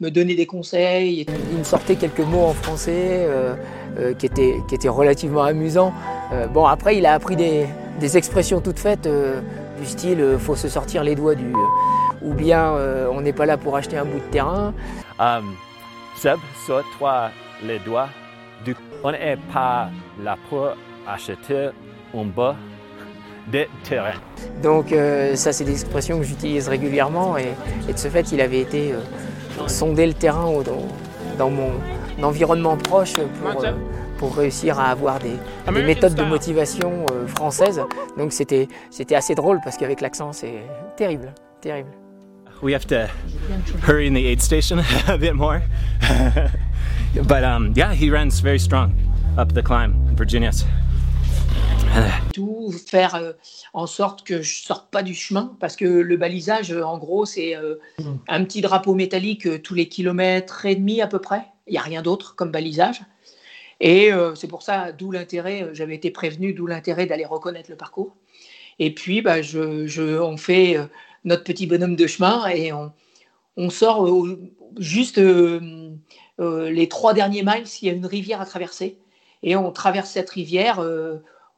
me 0.00 0.10
donner 0.10 0.34
des 0.34 0.44
conseils. 0.44 1.24
Il 1.50 1.58
me 1.58 1.64
sortait 1.64 1.96
quelques 1.96 2.20
mots 2.20 2.44
en 2.44 2.52
français 2.52 3.24
euh, 3.26 3.56
qui, 4.18 4.26
étaient, 4.26 4.56
qui 4.68 4.74
étaient 4.74 4.90
relativement 4.90 5.44
amusants. 5.44 5.94
bon, 6.52 6.66
après, 6.66 6.98
il 6.98 7.06
a 7.06 7.14
appris 7.14 7.34
des, 7.34 7.66
des 8.00 8.18
expressions 8.18 8.60
toutes 8.60 8.78
faites 8.78 9.08
du 9.78 9.86
style 9.86 10.36
faut 10.38 10.54
se 10.54 10.68
sortir 10.68 11.02
les 11.02 11.14
doigts 11.14 11.34
du. 11.34 11.52
ou 12.20 12.34
bien 12.34 12.74
on 13.10 13.22
n'est 13.22 13.32
pas 13.32 13.46
là 13.46 13.56
pour 13.56 13.76
acheter 13.76 13.96
un 13.96 14.04
bout 14.04 14.20
de 14.20 14.30
terrain. 14.30 14.74
Um, 15.18 15.54
Seb, 16.16 16.38
sors-toi 16.66 17.30
les 17.66 17.78
doigts 17.78 18.10
du. 18.64 18.76
On 19.02 19.12
n'est 19.12 19.38
pas 19.52 19.88
là 20.22 20.36
pour 20.50 20.68
acheter 21.06 21.70
en 22.12 22.24
bas 22.26 22.56
des 23.48 23.68
terrains. 23.84 24.18
Donc 24.62 24.92
euh, 24.92 25.34
ça 25.36 25.52
c'est 25.52 25.64
des 25.64 25.72
expressions 25.72 26.18
que 26.18 26.24
j'utilise 26.24 26.68
régulièrement 26.68 27.36
et, 27.36 27.54
de 27.90 27.96
ce 27.96 28.08
fait 28.08 28.32
il 28.32 28.40
avait 28.40 28.60
été 28.60 28.92
euh, 28.92 29.66
sonder 29.66 30.06
le 30.06 30.14
terrain 30.14 30.50
dans, 31.38 31.50
mon 31.50 31.72
environnement 32.22 32.76
proche 32.76 33.14
pour, 33.14 33.64
euh, 33.64 33.72
pour 34.18 34.36
réussir 34.36 34.78
à 34.78 34.90
avoir 34.90 35.18
des, 35.18 35.36
des 35.72 35.82
méthodes 35.82 36.14
de 36.14 36.22
motivation 36.22 37.06
françaises. 37.26 37.80
Donc 38.16 38.32
c'était 38.32 38.68
assez 39.14 39.34
drôle 39.34 39.60
parce 39.64 39.76
qu'avec 39.76 40.00
l'accent 40.00 40.32
c'est 40.32 40.62
terrible, 40.96 41.34
terrible. 41.60 41.90
We 42.62 42.74
have 42.74 42.86
to 42.86 43.08
hurry 43.82 44.06
in 44.06 44.14
the 44.14 44.24
aid 44.24 44.40
station 44.40 44.78
a 45.08 45.18
bit 45.18 45.34
more. 45.34 45.62
but 47.26 47.42
um, 47.42 47.72
yeah, 47.74 47.92
he 47.92 48.08
runs 48.08 48.38
very 48.38 48.60
strong 48.60 48.94
up 49.36 49.52
the 49.52 49.62
climb 49.62 49.94
in 50.08 50.14
Virginia's. 50.14 50.64
Tout 52.32 52.72
faire 52.72 53.14
euh, 53.14 53.32
en 53.74 53.86
sorte 53.86 54.24
que 54.24 54.40
je 54.40 54.62
sorte 54.62 54.90
pas 54.90 55.02
du 55.02 55.14
chemin 55.14 55.54
parce 55.60 55.76
que 55.76 55.84
le 55.84 56.16
balisage, 56.16 56.72
euh, 56.72 56.82
en 56.82 56.96
gros, 56.96 57.26
c'est 57.26 57.54
euh, 57.54 57.76
un 58.28 58.44
petit 58.44 58.62
drapeau 58.62 58.94
métallique 58.94 59.62
tous 59.62 59.74
les 59.74 59.88
kilomètres 59.88 60.64
et 60.64 60.74
demi 60.74 61.02
à 61.02 61.06
peu 61.06 61.18
près. 61.18 61.42
Il 61.66 61.72
n'y 61.72 61.78
a 61.78 61.82
rien 61.82 62.00
d'autre 62.00 62.34
comme 62.34 62.50
balisage. 62.50 63.02
Et 63.80 64.12
c'est 64.36 64.46
pour 64.46 64.62
ça, 64.62 64.92
d'où 64.92 65.10
l'intérêt, 65.10 65.70
j'avais 65.72 65.96
été 65.96 66.12
prévenu, 66.12 66.52
d'où 66.52 66.68
l'intérêt 66.68 67.06
d'aller 67.06 67.24
reconnaître 67.24 67.68
le 67.68 67.76
parcours. 67.76 68.14
Et 68.78 68.94
puis, 68.94 69.22
bah, 69.22 69.42
je, 69.42 70.20
on 70.20 70.36
fait 70.36 70.76
notre 71.24 71.42
petit 71.42 71.66
bonhomme 71.66 71.96
de 71.96 72.06
chemin 72.06 72.46
et 72.46 72.72
on, 72.72 72.92
on 73.56 73.70
sort 73.70 74.08
juste 74.78 75.20
les 76.38 76.88
trois 76.88 77.12
derniers 77.12 77.42
miles, 77.42 77.64
il 77.80 77.88
y 77.88 77.90
a 77.90 77.94
une 77.94 78.06
rivière 78.06 78.40
à 78.40 78.46
traverser. 78.46 78.98
Et 79.42 79.56
on 79.56 79.72
traverse 79.72 80.10
cette 80.10 80.30
rivière 80.30 80.80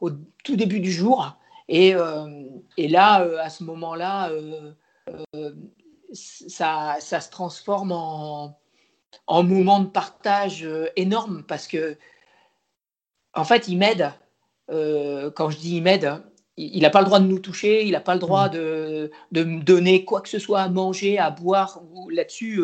au 0.05 0.11
tout 0.43 0.55
début 0.55 0.79
du 0.79 0.91
jour. 0.91 1.37
Et, 1.67 1.95
euh, 1.95 2.43
et 2.77 2.87
là, 2.87 3.21
euh, 3.21 3.37
à 3.39 3.49
ce 3.49 3.63
moment-là, 3.63 4.29
euh, 4.29 5.51
ça, 6.13 6.97
ça, 6.99 7.19
se 7.19 7.29
transforme 7.31 7.91
en, 7.91 8.57
en 9.27 9.43
moment 9.43 9.79
de 9.79 9.87
partage 9.87 10.67
énorme 10.95 11.43
parce 11.47 11.67
que, 11.67 11.97
en 13.33 13.43
fait, 13.43 13.67
il 13.67 13.77
m'aide. 13.77 14.11
quand 14.69 15.49
je 15.49 15.57
dis 15.57 15.77
il 15.77 15.83
m'aide, 15.83 16.21
il 16.57 16.81
n'a 16.81 16.89
pas 16.89 17.01
le 17.01 17.05
droit 17.05 17.19
de 17.19 17.27
nous 17.27 17.39
toucher, 17.39 17.83
il 17.83 17.91
n'a 17.91 17.99
pas 17.99 18.13
le 18.13 18.19
droit 18.19 18.47
mmh. 18.47 18.53
de, 18.53 19.11
de, 19.33 19.43
me 19.43 19.61
donner 19.61 20.05
quoi 20.05 20.21
que 20.21 20.29
ce 20.29 20.39
soit 20.39 20.61
à 20.61 20.69
manger, 20.69 21.17
à 21.17 21.31
boire. 21.31 21.81
Là-dessus, 22.09 22.61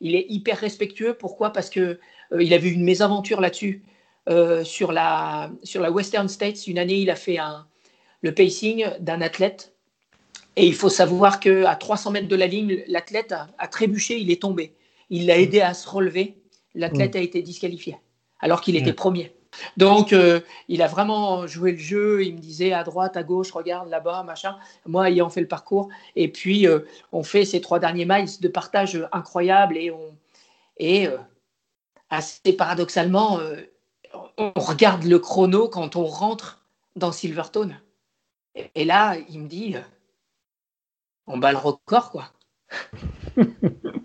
il 0.00 0.14
est 0.14 0.26
hyper 0.28 0.58
respectueux. 0.58 1.14
Pourquoi? 1.14 1.52
Parce 1.52 1.68
que 1.68 1.98
il 2.38 2.54
avait 2.54 2.70
une 2.70 2.84
mésaventure 2.84 3.40
là-dessus. 3.40 3.84
Euh, 4.26 4.64
sur, 4.64 4.90
la, 4.90 5.50
sur 5.64 5.82
la 5.82 5.90
Western 5.90 6.28
States. 6.28 6.66
Une 6.66 6.78
année, 6.78 6.94
il 6.94 7.10
a 7.10 7.14
fait 7.14 7.36
un, 7.36 7.66
le 8.22 8.32
pacing 8.32 8.86
d'un 8.98 9.20
athlète. 9.20 9.74
Et 10.56 10.66
il 10.66 10.74
faut 10.74 10.88
savoir 10.88 11.40
qu'à 11.40 11.76
300 11.76 12.10
mètres 12.12 12.28
de 12.28 12.36
la 12.36 12.46
ligne, 12.46 12.84
l'athlète 12.86 13.34
a, 13.58 13.68
trébuché, 13.68 14.18
il 14.18 14.30
est 14.30 14.40
tombé. 14.40 14.72
Il 15.10 15.26
l'a 15.26 15.38
aidé 15.38 15.60
à 15.60 15.74
se 15.74 15.86
relever. 15.86 16.38
L'athlète 16.74 17.16
mm. 17.16 17.18
a 17.18 17.20
été 17.20 17.42
disqualifié, 17.42 17.98
alors 18.40 18.62
qu'il 18.62 18.76
était 18.76 18.94
premier. 18.94 19.34
Donc, 19.76 20.14
euh, 20.14 20.40
il 20.68 20.80
a 20.80 20.86
vraiment 20.86 21.46
joué 21.46 21.72
le 21.72 21.78
jeu. 21.78 22.24
Il 22.24 22.36
me 22.36 22.40
disait 22.40 22.72
à 22.72 22.82
droite, 22.82 23.18
à 23.18 23.24
gauche, 23.24 23.52
regarde 23.52 23.90
là-bas, 23.90 24.22
machin. 24.22 24.56
Moi, 24.86 25.10
ayant 25.10 25.28
fait 25.28 25.42
le 25.42 25.48
parcours. 25.48 25.90
Et 26.16 26.28
puis, 26.28 26.66
euh, 26.66 26.80
on 27.12 27.22
fait 27.22 27.44
ces 27.44 27.60
trois 27.60 27.78
derniers 27.78 28.06
miles 28.06 28.40
de 28.40 28.48
partage 28.48 29.06
incroyable. 29.12 29.76
Et, 29.76 29.90
on, 29.90 30.16
et 30.78 31.08
assez 32.08 32.54
paradoxalement, 32.54 33.38
on 34.38 34.52
regarde 34.56 35.04
le 35.04 35.18
chrono 35.18 35.68
quand 35.68 35.96
on 35.96 36.04
rentre 36.04 36.64
dans 36.96 37.12
Silverstone. 37.12 37.80
Et 38.74 38.84
là, 38.84 39.16
il 39.28 39.40
me 39.40 39.48
dit, 39.48 39.76
on 41.26 41.38
bat 41.38 41.52
le 41.52 41.58
record, 41.58 42.10
quoi. 42.10 42.30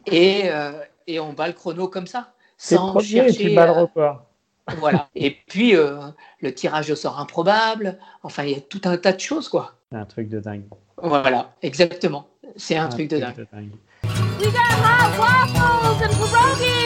et, 0.05 0.49
euh, 0.49 0.83
et 1.07 1.19
on 1.19 1.33
bat 1.33 1.47
le 1.47 1.53
chrono 1.53 1.87
comme 1.87 2.07
ça. 2.07 2.33
Sans 2.57 2.93
premier 2.93 3.05
et 3.05 3.31
chercher. 3.31 3.49
tu 3.49 3.55
bats 3.55 3.67
le 3.67 3.71
euh, 3.71 3.81
record. 3.81 4.25
voilà. 4.77 5.09
Et 5.15 5.31
puis, 5.47 5.75
euh, 5.75 5.99
le 6.41 6.53
tirage 6.53 6.89
au 6.89 6.95
sort 6.95 7.19
improbable. 7.19 7.99
Enfin, 8.23 8.43
il 8.43 8.51
y 8.51 8.55
a 8.55 8.61
tout 8.61 8.81
un 8.85 8.97
tas 8.97 9.13
de 9.13 9.19
choses, 9.19 9.47
quoi. 9.49 9.73
C'est 9.91 9.97
un 9.97 10.05
truc 10.05 10.29
de 10.29 10.39
dingue. 10.39 10.65
Voilà, 10.97 11.53
exactement. 11.61 12.27
C'est 12.55 12.75
un, 12.75 12.89
truc 12.89 13.07
de 13.07 13.19
dingue. 13.19 13.47
dingue. 13.51 13.71
We 14.39 14.51
got 14.51 14.71
hot 14.71 15.19
waffles 15.19 16.03
and 16.03 16.13
pierogies 16.15 16.78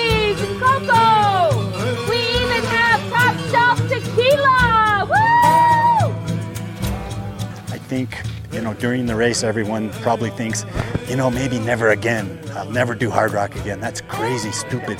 think, 7.93 8.17
you 8.51 8.59
know, 8.59 8.73
during 8.73 9.05
the 9.05 9.15
race, 9.15 9.43
everyone 9.43 9.91
probably 10.01 10.31
thinks, 10.31 10.65
you 11.07 11.15
know, 11.15 11.29
maybe 11.29 11.59
never 11.59 11.89
again. 11.89 12.25
I'll 12.57 12.71
never 12.71 12.95
do 12.95 13.07
hard 13.11 13.31
rock 13.33 13.55
again. 13.55 13.79
That's 13.79 14.01
crazy, 14.01 14.51
stupid. 14.51 14.97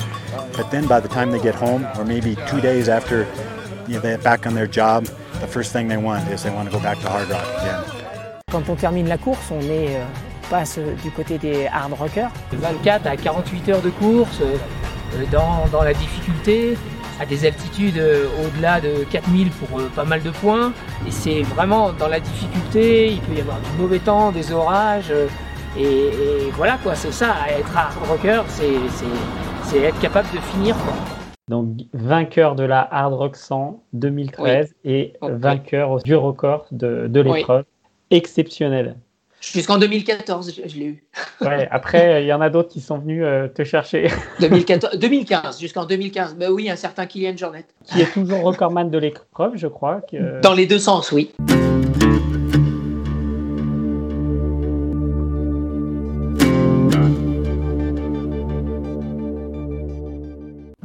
But 0.56 0.70
then 0.70 0.86
by 0.86 1.00
the 1.00 1.08
time 1.08 1.32
they 1.32 1.40
get 1.40 1.56
home, 1.56 1.82
or 1.98 2.04
maybe 2.04 2.36
two 2.46 2.60
days 2.60 2.88
after 2.88 3.26
you 3.88 3.94
know, 3.94 4.00
they're 4.00 4.18
back 4.18 4.46
on 4.46 4.54
their 4.54 4.68
job, 4.68 5.06
the 5.40 5.48
first 5.48 5.72
thing 5.72 5.88
they 5.88 5.96
want 5.96 6.22
is 6.28 6.44
they 6.44 6.54
want 6.54 6.70
to 6.70 6.76
go 6.76 6.80
back 6.80 6.98
to 7.00 7.08
hard 7.08 7.28
rock 7.30 7.48
again. 7.62 7.82
Quand 8.52 8.68
on 8.68 8.76
termine 8.76 9.08
la 9.08 9.18
course, 9.18 9.50
on 9.50 9.60
est, 9.60 9.96
euh, 9.96 10.04
passe 10.48 10.78
du 11.02 11.10
côté 11.10 11.36
des 11.38 11.66
hard 11.66 11.94
rockers. 11.94 12.30
24 12.52 13.08
à 13.08 13.16
48 13.16 13.68
heures 13.70 13.82
de 13.82 13.90
course, 13.90 14.38
euh, 14.40 14.56
dans, 15.32 15.66
dans 15.72 15.82
la 15.82 15.94
difficulté, 15.94 16.78
à 17.20 17.26
des 17.26 17.46
altitudes 17.46 17.98
euh, 17.98 18.26
au-delà 18.44 18.80
de 18.80 19.04
4000 19.10 19.50
pour 19.50 19.78
euh, 19.78 19.88
pas 19.94 20.04
mal 20.04 20.22
de 20.22 20.30
points. 20.30 20.72
Et 21.06 21.10
c'est 21.10 21.42
vraiment 21.42 21.92
dans 21.92 22.08
la 22.08 22.20
difficulté, 22.20 23.12
il 23.12 23.20
peut 23.20 23.34
y 23.34 23.40
avoir 23.40 23.58
du 23.60 23.70
mauvais 23.82 23.98
temps, 24.00 24.32
des 24.32 24.52
orages. 24.52 25.10
euh, 25.10 25.26
et, 25.76 25.82
et 25.82 26.50
voilà 26.56 26.78
quoi, 26.82 26.94
c'est 26.94 27.10
ça, 27.12 27.34
être 27.48 27.76
hard 27.76 27.94
rocker, 28.08 28.42
c'est, 28.48 29.78
être 29.80 29.98
capable 30.00 30.28
de 30.32 30.38
finir. 30.38 30.76
Quoi. 30.76 30.92
Donc, 31.48 31.78
vainqueur 31.92 32.54
de 32.54 32.62
la 32.62 32.80
Hard 32.90 33.12
Rock 33.14 33.36
100 33.36 33.82
2013 33.92 34.74
et 34.84 35.14
vainqueur 35.20 35.98
du 36.02 36.14
record 36.14 36.66
de, 36.70 37.06
de 37.08 37.22
Oui. 37.22 37.38
l'épreuve. 37.38 37.64
Exceptionnel. 38.10 38.96
Jusqu'en 39.52 39.78
2014, 39.78 40.54
je, 40.56 40.68
je 40.68 40.78
l'ai 40.78 40.86
eu. 40.86 41.04
Ouais, 41.40 41.68
après, 41.70 42.22
il 42.22 42.26
y 42.26 42.32
en 42.32 42.40
a 42.40 42.50
d'autres 42.50 42.70
qui 42.70 42.80
sont 42.80 42.98
venus 42.98 43.22
euh, 43.24 43.48
te 43.48 43.64
chercher. 43.64 44.08
2014, 44.40 44.98
2015, 44.98 45.60
jusqu'en 45.60 45.84
2015. 45.84 46.36
Ben 46.36 46.50
oui, 46.50 46.70
un 46.70 46.76
certain 46.76 47.06
Kylian 47.06 47.36
Jornet. 47.36 47.66
qui 47.84 48.00
est 48.00 48.12
toujours 48.12 48.42
recordman 48.42 48.90
de 48.90 48.98
l'épreuve, 48.98 49.52
je 49.56 49.66
crois. 49.66 50.00
Que... 50.10 50.40
Dans 50.40 50.54
les 50.54 50.66
deux 50.66 50.78
sens, 50.78 51.12
oui. 51.12 51.32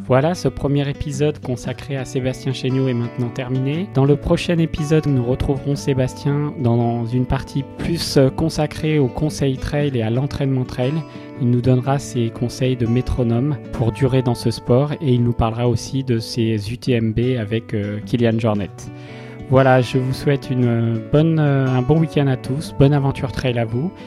Voilà, 0.09 0.33
ce 0.33 0.47
premier 0.47 0.89
épisode 0.89 1.37
consacré 1.39 1.95
à 1.95 2.03
Sébastien 2.03 2.51
Chéniaud 2.51 2.87
est 2.87 2.95
maintenant 2.95 3.29
terminé. 3.29 3.87
Dans 3.93 4.05
le 4.05 4.15
prochain 4.15 4.57
épisode, 4.57 5.05
nous 5.05 5.23
retrouverons 5.23 5.75
Sébastien 5.75 6.51
dans 6.57 7.05
une 7.05 7.27
partie 7.27 7.63
plus 7.77 8.17
euh, 8.17 8.31
consacrée 8.31 8.97
au 8.97 9.07
conseil 9.07 9.57
trail 9.57 9.91
et 9.93 10.01
à 10.01 10.09
l'entraînement 10.09 10.65
trail. 10.65 10.93
Il 11.41 11.51
nous 11.51 11.61
donnera 11.61 11.99
ses 11.99 12.31
conseils 12.31 12.75
de 12.75 12.87
métronome 12.87 13.57
pour 13.71 13.91
durer 13.91 14.23
dans 14.23 14.33
ce 14.33 14.49
sport 14.49 14.93
et 14.93 15.13
il 15.13 15.23
nous 15.23 15.31
parlera 15.31 15.69
aussi 15.69 16.03
de 16.03 16.17
ses 16.17 16.73
UTMB 16.73 17.37
avec 17.39 17.75
euh, 17.75 17.99
Kylian 18.03 18.39
Jornet. 18.39 18.71
Voilà, 19.51 19.81
je 19.81 19.99
vous 19.99 20.13
souhaite 20.13 20.49
une 20.49 20.65
euh, 20.65 21.67
un 21.67 21.81
bon 21.83 21.99
week-end 21.99 22.25
à 22.25 22.35
tous, 22.35 22.75
bonne 22.79 22.93
aventure 22.93 23.31
trail 23.31 23.59
à 23.59 23.65
vous 23.65 23.91